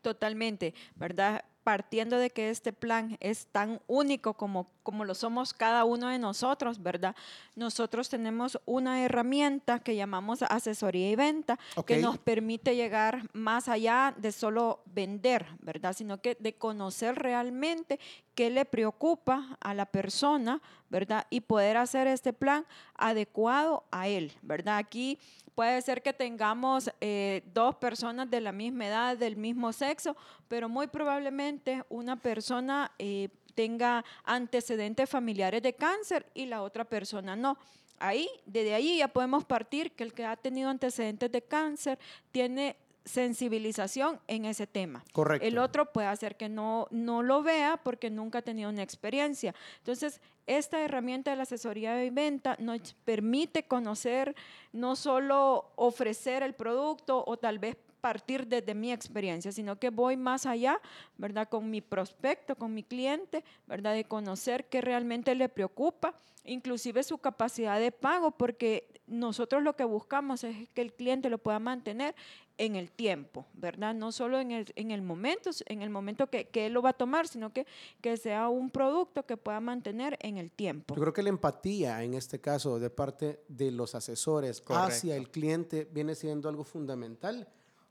Totalmente, 0.01 0.73
¿verdad? 0.95 1.43
Partiendo 1.63 2.17
de 2.17 2.29
que 2.29 2.49
este 2.49 2.73
plan 2.73 3.17
es 3.19 3.47
tan 3.47 3.81
único 3.87 4.33
como, 4.33 4.69
como 4.87 5.03
lo 5.03 5.15
somos 5.15 5.53
cada 5.53 5.83
uno 5.83 6.07
de 6.07 6.17
nosotros, 6.17 6.81
¿verdad? 6.81 7.13
Nosotros 7.55 8.07
tenemos 8.07 8.57
una 8.65 9.03
herramienta 9.03 9.79
que 9.79 9.97
llamamos 9.97 10.43
asesoría 10.43 11.09
y 11.09 11.15
venta, 11.17 11.59
que 11.85 11.97
nos 11.97 12.17
permite 12.17 12.73
llegar 12.73 13.29
más 13.33 13.67
allá 13.67 14.15
de 14.15 14.31
solo 14.31 14.79
vender, 14.85 15.45
¿verdad? 15.59 15.91
Sino 15.91 16.21
que 16.21 16.37
de 16.39 16.53
conocer 16.53 17.15
realmente 17.15 17.99
qué 18.33 18.49
le 18.49 18.63
preocupa 18.63 19.57
a 19.59 19.73
la 19.73 19.87
persona, 19.87 20.61
¿verdad? 20.87 21.27
Y 21.29 21.41
poder 21.41 21.75
hacer 21.75 22.07
este 22.07 22.31
plan 22.31 22.65
adecuado 22.95 23.83
a 23.91 24.07
él, 24.07 24.37
¿verdad? 24.41 24.77
Aquí 24.77 25.19
puede 25.53 25.81
ser 25.81 26.01
que 26.01 26.13
tengamos 26.13 26.89
eh, 27.01 27.43
dos 27.53 27.75
personas 27.75 28.29
de 28.29 28.39
la 28.39 28.53
misma 28.53 28.87
edad, 28.87 29.17
del 29.17 29.35
mismo 29.35 29.73
sexo, 29.73 30.15
pero 30.47 30.69
muy 30.69 30.87
probablemente 30.87 31.83
una 31.89 32.15
persona 32.15 32.93
eh, 32.99 33.27
tenga 33.57 34.05
antecedentes 34.23 35.09
familiares 35.09 35.63
de 35.63 35.73
cáncer 35.73 36.27
y 36.35 36.45
la 36.45 36.61
otra 36.61 36.85
persona 36.85 37.35
no. 37.35 37.57
Ahí, 37.97 38.29
desde 38.45 38.75
ahí 38.75 38.99
ya 38.99 39.07
podemos 39.07 39.45
partir 39.45 39.93
que 39.93 40.03
el 40.03 40.13
que 40.13 40.25
ha 40.25 40.35
tenido 40.35 40.69
antecedentes 40.69 41.31
de 41.31 41.41
cáncer 41.41 41.97
tiene 42.31 42.77
sensibilización 43.03 44.19
en 44.27 44.45
ese 44.45 44.67
tema. 44.67 45.03
Correcto. 45.11 45.47
El 45.47 45.57
otro 45.57 45.91
puede 45.91 46.07
hacer 46.07 46.37
que 46.37 46.49
no, 46.49 46.87
no 46.91 47.23
lo 47.23 47.41
vea 47.41 47.81
porque 47.83 48.11
nunca 48.11 48.39
ha 48.39 48.41
tenido 48.43 48.69
una 48.69 48.83
experiencia. 48.83 49.55
Entonces, 49.79 50.21
esta 50.45 50.79
herramienta 50.79 51.31
de 51.31 51.37
la 51.37 51.43
asesoría 51.43 52.03
y 52.03 52.11
venta 52.11 52.57
nos 52.59 52.93
permite 53.05 53.63
conocer, 53.63 54.35
no 54.71 54.95
solo 54.95 55.71
ofrecer 55.77 56.43
el 56.43 56.53
producto 56.53 57.23
o 57.25 57.37
tal 57.37 57.57
vez 57.57 57.75
partir 58.01 58.47
desde 58.47 58.73
mi 58.73 58.91
experiencia, 58.91 59.51
sino 59.51 59.77
que 59.77 59.89
voy 59.89 60.17
más 60.17 60.45
allá, 60.45 60.79
¿verdad? 61.17 61.47
Con 61.49 61.69
mi 61.69 61.81
prospecto, 61.81 62.55
con 62.55 62.73
mi 62.73 62.83
cliente, 62.83 63.43
¿verdad? 63.67 63.93
De 63.93 64.05
conocer 64.05 64.65
qué 64.69 64.81
realmente 64.81 65.35
le 65.35 65.49
preocupa, 65.49 66.13
inclusive 66.45 67.03
su 67.03 67.17
capacidad 67.17 67.79
de 67.79 67.91
pago, 67.91 68.31
porque 68.31 68.87
nosotros 69.07 69.63
lo 69.63 69.75
que 69.75 69.83
buscamos 69.85 70.43
es 70.43 70.69
que 70.69 70.81
el 70.81 70.93
cliente 70.93 71.29
lo 71.29 71.37
pueda 71.37 71.59
mantener 71.59 72.15
en 72.57 72.75
el 72.75 72.91
tiempo, 72.91 73.45
¿verdad? 73.53 73.93
No 73.93 74.11
solo 74.11 74.39
en 74.39 74.51
el, 74.51 74.65
en 74.75 74.91
el 74.91 75.01
momento, 75.01 75.51
en 75.67 75.81
el 75.81 75.89
momento 75.89 76.27
que, 76.27 76.45
que 76.45 76.65
él 76.65 76.73
lo 76.73 76.81
va 76.81 76.89
a 76.89 76.93
tomar, 76.93 77.27
sino 77.27 77.53
que, 77.53 77.67
que 78.01 78.17
sea 78.17 78.49
un 78.49 78.69
producto 78.69 79.25
que 79.25 79.37
pueda 79.37 79.59
mantener 79.59 80.17
en 80.21 80.37
el 80.37 80.51
tiempo. 80.51 80.95
Yo 80.95 81.01
creo 81.01 81.13
que 81.13 81.23
la 81.23 81.29
empatía 81.29 82.03
en 82.03 82.15
este 82.15 82.41
caso 82.41 82.79
de 82.79 82.89
parte 82.89 83.43
de 83.47 83.71
los 83.71 83.95
asesores 83.95 84.61
Correcto. 84.61 84.87
hacia 84.87 85.15
el 85.15 85.29
cliente 85.29 85.87
viene 85.91 86.15
siendo 86.15 86.49
algo 86.49 86.63
fundamental, 86.63 87.47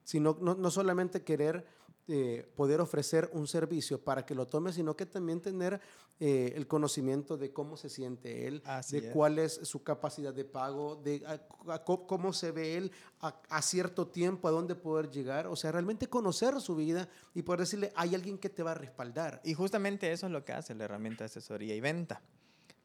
sino 0.07 0.38
no, 0.40 0.55
no 0.55 0.71
solamente 0.71 1.23
querer 1.25 1.66
eh, 2.09 2.49
poder 2.55 2.81
ofrecer 2.81 3.29
un 3.33 3.49
servicio 3.49 4.01
para 4.01 4.25
que 4.25 4.33
lo 4.37 4.47
tome, 4.47 4.73
sino 4.73 4.97
que 4.97 5.07
también 5.07 5.40
tener 5.40 5.81
eh, 6.21 6.53
el 6.55 6.69
conocimiento 6.69 7.37
de 7.37 7.53
cómo 7.53 7.77
se 7.77 7.88
siente 7.88 8.47
él, 8.47 8.62
Así 8.64 9.01
de 9.01 9.09
es. 9.09 9.12
cuál 9.12 9.40
es 9.40 9.55
su 9.55 9.83
capacidad 9.83 10.33
de 10.33 10.45
pago, 10.45 10.95
de 10.95 11.25
a- 11.27 11.83
cómo 11.85 12.33
se 12.33 12.53
ve 12.53 12.77
él 12.77 12.92
a, 13.21 13.42
a 13.49 13.61
cierto 13.61 14.07
tiempo, 14.07 14.47
a 14.47 14.53
dónde 14.53 14.77
poder 14.77 15.11
llegar, 15.11 15.49
o 15.49 15.57
sea, 15.57 15.73
realmente 15.73 16.07
conocer 16.07 16.61
su 16.61 16.77
vida 16.77 17.09
y 17.35 17.42
poder 17.42 17.61
decirle, 17.62 17.92
hay 17.97 18.14
alguien 18.14 18.38
que 18.38 18.51
te 18.51 18.62
va 18.62 18.71
a 18.71 18.75
respaldar. 18.75 19.40
Y 19.45 19.55
justamente 19.55 20.12
eso 20.12 20.27
es 20.27 20.33
lo 20.33 20.45
que 20.45 20.53
hace 20.53 20.77
la 20.77 20.85
herramienta 20.85 21.25
de 21.25 21.27
asesoría 21.27 21.75
y 21.75 21.81
venta. 21.81 22.23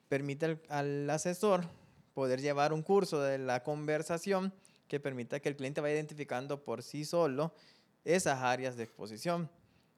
Permite 0.10 0.46
al, 0.46 0.62
al 0.68 1.10
asesor 1.12 1.62
poder 2.16 2.42
llevar 2.42 2.74
un 2.74 2.82
curso 2.82 3.22
de 3.22 3.38
la 3.38 3.62
conversación 3.64 4.52
que 4.92 5.00
permita 5.00 5.40
que 5.40 5.48
el 5.48 5.56
cliente 5.56 5.80
vaya 5.80 5.96
identificando 5.96 6.66
por 6.66 6.84
sí 6.84 7.06
solo 7.06 7.54
esas 8.04 8.42
áreas 8.42 8.76
de 8.76 8.84
exposición 8.84 9.50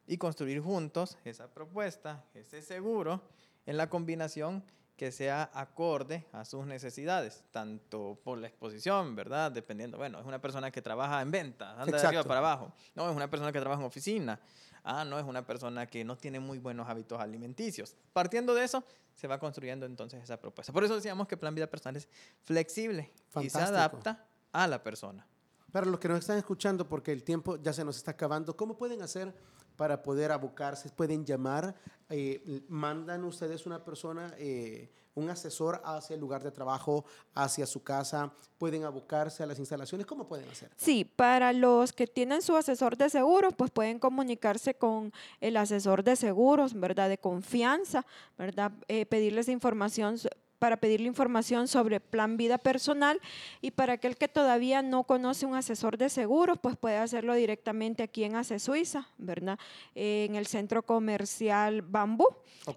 y 0.06 0.19
construir 0.19 0.62
juntos 0.62 1.17
esa 1.25 1.51
propuesta, 1.51 2.23
ese 2.36 2.62
seguro, 2.62 3.19
en 3.65 3.77
la 3.77 3.89
combinación 3.89 4.63
que 4.95 5.12
sea 5.12 5.49
acorde 5.56 6.27
a 6.32 6.45
sus 6.45 6.67
necesidades, 6.67 7.43
tanto 7.49 8.19
por 8.23 8.38
la 8.38 8.45
exposición, 8.45 9.15
¿verdad? 9.15 9.51
Dependiendo, 9.51 9.97
bueno, 9.97 10.19
es 10.19 10.27
una 10.27 10.39
persona 10.39 10.69
que 10.69 10.84
trabaja 10.84 11.23
en 11.23 11.32
venta, 11.32 11.71
anda 11.71 11.97
de 11.97 12.08
arriba 12.08 12.23
para 12.23 12.41
abajo. 12.41 12.71
No, 12.93 13.10
es 13.10 13.15
una 13.15 13.32
persona 13.32 13.51
que 13.51 13.60
trabaja 13.60 13.82
en 13.82 13.88
oficina. 13.88 14.39
Ah, 14.84 15.03
no, 15.03 15.17
es 15.17 15.25
una 15.25 15.43
persona 15.43 15.88
que 15.88 16.03
no 16.03 16.17
tiene 16.17 16.39
muy 16.39 16.60
buenos 16.60 16.88
hábitos 16.88 17.19
alimenticios. 17.19 17.95
Partiendo 18.12 18.53
de 18.53 18.65
eso, 18.65 18.84
se 19.15 19.27
va 19.27 19.39
construyendo 19.39 19.88
entonces 19.88 20.21
esa 20.21 20.39
propuesta. 20.39 20.71
Por 20.71 20.84
eso 20.84 20.93
decíamos 20.93 21.27
que 21.27 21.36
plan 21.36 21.56
vida 21.56 21.65
personal 21.65 21.95
es 21.95 22.08
flexible 22.43 23.12
y 23.12 23.49
se 23.49 23.49
Fantástico. 23.49 23.75
adapta 23.75 24.27
a 24.54 24.68
la 24.68 24.82
persona. 24.82 25.28
Para 25.72 25.88
los 25.88 26.00
que 26.00 26.08
nos 26.08 26.20
están 26.20 26.38
escuchando, 26.38 26.88
porque 26.88 27.12
el 27.12 27.24
tiempo 27.24 27.58
ya 27.58 27.74
se 27.74 27.84
nos 27.84 27.98
está 27.98 28.12
acabando, 28.12 28.56
¿cómo 28.56 28.78
pueden 28.78 29.02
hacer 29.02 29.34
para 29.76 30.04
poder 30.04 30.32
abocarse? 30.32 30.89
¿Pueden 30.89 31.26
llamar? 31.26 31.76
Eh, 32.10 32.63
¿Mandan 32.70 33.24
ustedes 33.24 33.66
una 33.66 33.84
persona, 33.84 34.36
eh, 34.38 34.92
un 35.16 35.32
asesor 35.32 35.82
hacia 35.84 36.13
el 36.13 36.20
lugar 36.20 36.44
de 36.44 36.52
trabajo, 36.52 37.06
hacia 37.34 37.66
su 37.66 37.82
casa? 37.82 38.32
¿Pueden 38.60 38.84
abocarse 38.84 39.42
a 39.42 39.48
las 39.48 39.58
instalaciones? 39.58 40.06
¿Cómo 40.06 40.28
pueden 40.28 40.48
hacer? 40.48 40.70
Sí, 40.76 41.06
para 41.06 41.54
los 41.54 41.92
que 41.92 42.06
tienen 42.06 42.44
su 42.44 42.56
asesor 42.56 42.96
de 42.96 43.10
seguros, 43.10 43.56
pues 43.56 43.72
pueden 43.72 43.98
comunicarse 43.98 44.76
con 44.76 45.12
el 45.42 45.58
asesor 45.58 46.04
de 46.04 46.16
seguros, 46.16 46.80
¿verdad? 46.80 47.10
De 47.10 47.18
confianza, 47.18 48.06
¿verdad? 48.38 48.72
Eh, 48.88 49.08
pedirles 49.08 49.50
información 49.50 50.20
para 50.63 50.78
pedirle 50.78 51.08
información 51.08 51.67
sobre 51.67 51.99
plan 51.99 52.38
vida 52.38 52.58
personal 52.58 53.19
y 53.60 53.71
para 53.71 53.95
aquel 53.95 54.15
que 54.15 54.30
todavía 54.30 54.82
no 54.82 55.04
conoce 55.04 55.45
un 55.45 55.56
asesor 55.56 55.97
de 55.97 56.08
seguros, 56.08 56.58
pues 56.58 56.78
puede 56.78 56.95
hacerlo 56.95 57.34
directamente 57.34 58.02
aquí 58.02 58.23
en 58.23 58.38
Ace 58.38 58.60
Suiza, 58.60 59.10
¿verdad? 59.17 59.60
Eh, 59.93 60.26
en 60.30 60.36
el 60.36 60.47
centro 60.47 60.82
comercial 60.82 61.82
Bambú. 61.82 62.28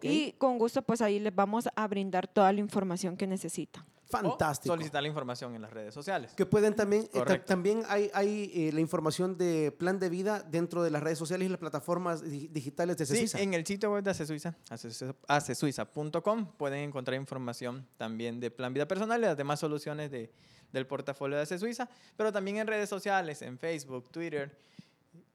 Y 0.02 0.32
con 0.32 0.58
gusto, 0.58 0.82
pues 0.82 1.00
ahí 1.00 1.20
les 1.20 1.32
vamos 1.32 1.68
a 1.76 1.86
brindar 1.86 2.26
toda 2.26 2.52
la 2.52 2.58
información 2.58 3.16
que 3.16 3.28
necesitan. 3.28 3.84
Fantástico. 4.08 4.72
O 4.72 4.76
solicitar 4.76 5.02
la 5.02 5.08
información 5.08 5.54
en 5.56 5.62
las 5.62 5.72
redes 5.72 5.92
sociales. 5.92 6.32
Que 6.36 6.46
pueden 6.46 6.74
también, 6.74 7.08
eh, 7.12 7.38
también 7.44 7.82
hay, 7.88 8.10
hay 8.14 8.52
eh, 8.54 8.70
la 8.72 8.80
información 8.80 9.36
de 9.36 9.72
plan 9.72 9.98
de 9.98 10.08
vida 10.08 10.42
dentro 10.48 10.82
de 10.82 10.90
las 10.90 11.02
redes 11.02 11.18
sociales 11.18 11.46
y 11.46 11.48
las 11.48 11.58
plataformas 11.58 12.22
di- 12.22 12.48
digitales 12.48 12.96
de 12.98 13.06
Sí, 13.06 13.14
Cecisa. 13.14 13.40
en 13.40 13.54
el 13.54 13.66
sitio 13.66 13.90
web 13.92 14.04
de 14.04 14.10
ace- 14.12 15.14
acesuiza.com, 15.28 16.52
pueden 16.56 16.80
encontrar 16.80 17.18
información 17.18 17.86
también 17.96 18.40
de 18.40 18.50
Plan 18.50 18.72
Vida 18.72 18.86
Personal 18.86 19.18
y 19.20 19.24
las 19.24 19.36
demás 19.36 19.60
soluciones 19.60 20.10
de, 20.10 20.30
del 20.72 20.86
portafolio 20.86 21.36
de 21.36 21.42
Acesuiza, 21.42 21.88
pero 22.16 22.32
también 22.32 22.58
en 22.58 22.66
redes 22.66 22.88
sociales, 22.88 23.42
en 23.42 23.58
Facebook, 23.58 24.10
Twitter, 24.10 24.56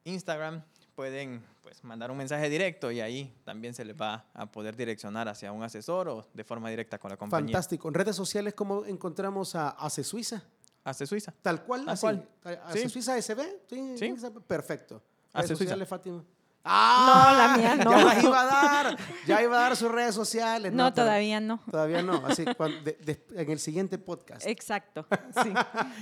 Instagram, 0.04 0.64
pueden 0.96 1.44
pues, 1.62 1.84
mandar 1.84 2.12
un 2.12 2.18
mensaje 2.18 2.50
directo 2.50 2.92
y 2.92 3.00
ahí 3.02 3.34
también 3.44 3.74
se 3.74 3.86
les 3.86 3.96
va 3.96 4.26
a 4.34 4.46
poder 4.52 4.76
direccionar 4.76 5.28
hacia 5.28 5.52
un 5.52 5.64
asesor 5.64 6.10
o 6.10 6.28
de 6.34 6.44
forma 6.44 6.70
directa 6.70 6.98
con 6.98 7.10
la 7.12 7.18
compañía. 7.18 7.54
Fantástico. 7.54 7.88
En 7.88 7.94
redes 7.94 8.16
sociales, 8.16 8.54
¿cómo 8.54 8.86
encontramos 8.86 9.56
a 9.56 9.70
Ace 9.70 10.04
Suiza? 10.04 10.44
Acesuiza. 10.84 11.32
Tal 11.44 11.64
cual, 11.64 11.82
Tal 11.86 11.94
así. 11.94 12.02
cual. 12.02 12.28
¿Ace 12.66 12.80
Sí. 12.84 12.90
Suiza 12.90 13.16
SB? 13.22 13.42
Sí, 13.70 13.98
Sí. 13.98 14.14
Perfecto. 14.48 14.96
Ace 15.34 15.48
Redes 15.48 15.48
Suiza. 15.50 15.64
sociales, 15.64 15.88
Fátima. 15.88 16.24
¡Ah! 16.64 17.48
la 17.56 17.58
mía 17.58 17.76
no. 17.76 17.92
Ya 17.98 18.04
las 18.06 18.24
iba 18.24 18.42
a 18.42 18.46
dar. 18.46 18.98
Ya 19.26 19.42
iba 19.44 19.58
a 19.58 19.62
dar 19.62 19.76
sus 19.76 19.92
redes 19.92 20.14
sociales. 20.14 20.72
No, 20.74 20.94
todavía 20.94 21.40
no. 21.40 21.60
Todavía 21.72 22.02
no. 22.04 22.24
Así, 22.26 22.46
cuan- 22.56 22.84
de- 22.84 22.94
de- 23.04 23.26
en 23.42 23.50
el 23.52 23.60
siguiente 23.60 23.98
podcast. 23.98 24.46
Exacto. 24.46 25.08
Sí. 25.44 25.54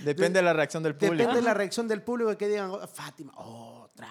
Depende 0.04 0.40
de 0.40 0.44
la 0.44 0.54
reacción 0.54 0.82
del 0.84 0.96
público. 0.96 1.16
Depende 1.16 1.36
de 1.42 1.46
la 1.46 1.54
reacción 1.54 1.88
del 1.88 2.02
público 2.02 2.36
que 2.38 2.48
digan, 2.48 2.72
"Oh, 2.72 2.88
Fátima, 2.88 3.32
otra, 3.38 4.10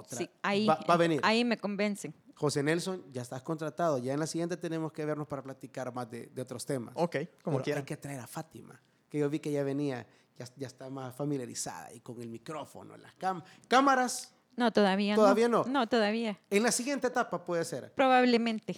otra. 0.00 0.18
Sí, 0.18 0.28
ahí, 0.42 0.66
va, 0.66 0.80
va 0.88 0.94
a 0.94 0.96
venir. 0.96 1.20
ahí 1.22 1.44
me 1.44 1.56
convencen. 1.56 2.14
José 2.34 2.62
Nelson, 2.62 3.04
ya 3.12 3.22
estás 3.22 3.42
contratado. 3.42 3.98
Ya 3.98 4.14
en 4.14 4.20
la 4.20 4.26
siguiente 4.26 4.56
tenemos 4.56 4.92
que 4.92 5.04
vernos 5.04 5.26
para 5.28 5.42
platicar 5.42 5.92
más 5.94 6.10
de, 6.10 6.26
de 6.28 6.42
otros 6.42 6.64
temas. 6.66 6.94
Ok, 6.96 7.16
como 7.42 7.56
Pero 7.58 7.64
quieran. 7.64 7.80
Hay 7.82 7.86
que 7.86 7.96
traer 7.96 8.20
a 8.20 8.26
Fátima, 8.26 8.80
que 9.08 9.18
yo 9.18 9.28
vi 9.28 9.40
que 9.40 9.52
ya 9.52 9.62
venía, 9.62 10.06
ya, 10.38 10.46
ya 10.56 10.66
está 10.66 10.88
más 10.90 11.14
familiarizada 11.14 11.92
y 11.92 12.00
con 12.00 12.20
el 12.22 12.28
micrófono, 12.30 12.96
las 12.96 13.12
cam- 13.18 13.42
cámaras. 13.68 14.34
No, 14.56 14.72
todavía, 14.72 15.14
¿Todavía 15.14 15.48
no? 15.48 15.64
No, 15.64 15.86
todavía. 15.88 16.38
En 16.50 16.62
la 16.62 16.72
siguiente 16.72 17.06
etapa 17.06 17.44
puede 17.44 17.64
ser. 17.64 17.92
Probablemente. 17.96 18.74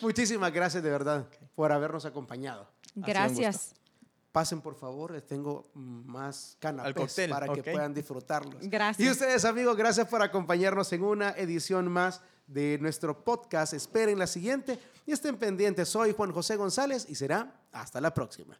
Muchísimas 0.00 0.52
gracias 0.52 0.82
de 0.82 0.90
verdad 0.90 1.26
por 1.54 1.72
habernos 1.72 2.04
acompañado. 2.04 2.68
Gracias. 2.94 3.74
Pasen 4.38 4.60
por 4.60 4.76
favor, 4.76 5.10
les 5.10 5.26
tengo 5.26 5.68
más 5.74 6.56
canapés 6.60 7.16
para 7.28 7.52
que 7.52 7.60
puedan 7.60 7.92
disfrutarlos. 7.92 8.54
Gracias. 8.60 9.04
Y 9.04 9.10
ustedes 9.10 9.44
amigos, 9.44 9.76
gracias 9.76 10.06
por 10.06 10.22
acompañarnos 10.22 10.92
en 10.92 11.02
una 11.02 11.30
edición 11.30 11.88
más 11.88 12.20
de 12.46 12.78
nuestro 12.80 13.24
podcast. 13.24 13.72
Esperen 13.72 14.16
la 14.16 14.28
siguiente 14.28 14.78
y 15.04 15.10
estén 15.10 15.38
pendientes. 15.38 15.88
Soy 15.88 16.12
Juan 16.12 16.30
José 16.30 16.54
González 16.54 17.04
y 17.08 17.16
será 17.16 17.52
hasta 17.72 18.00
la 18.00 18.14
próxima. 18.14 18.56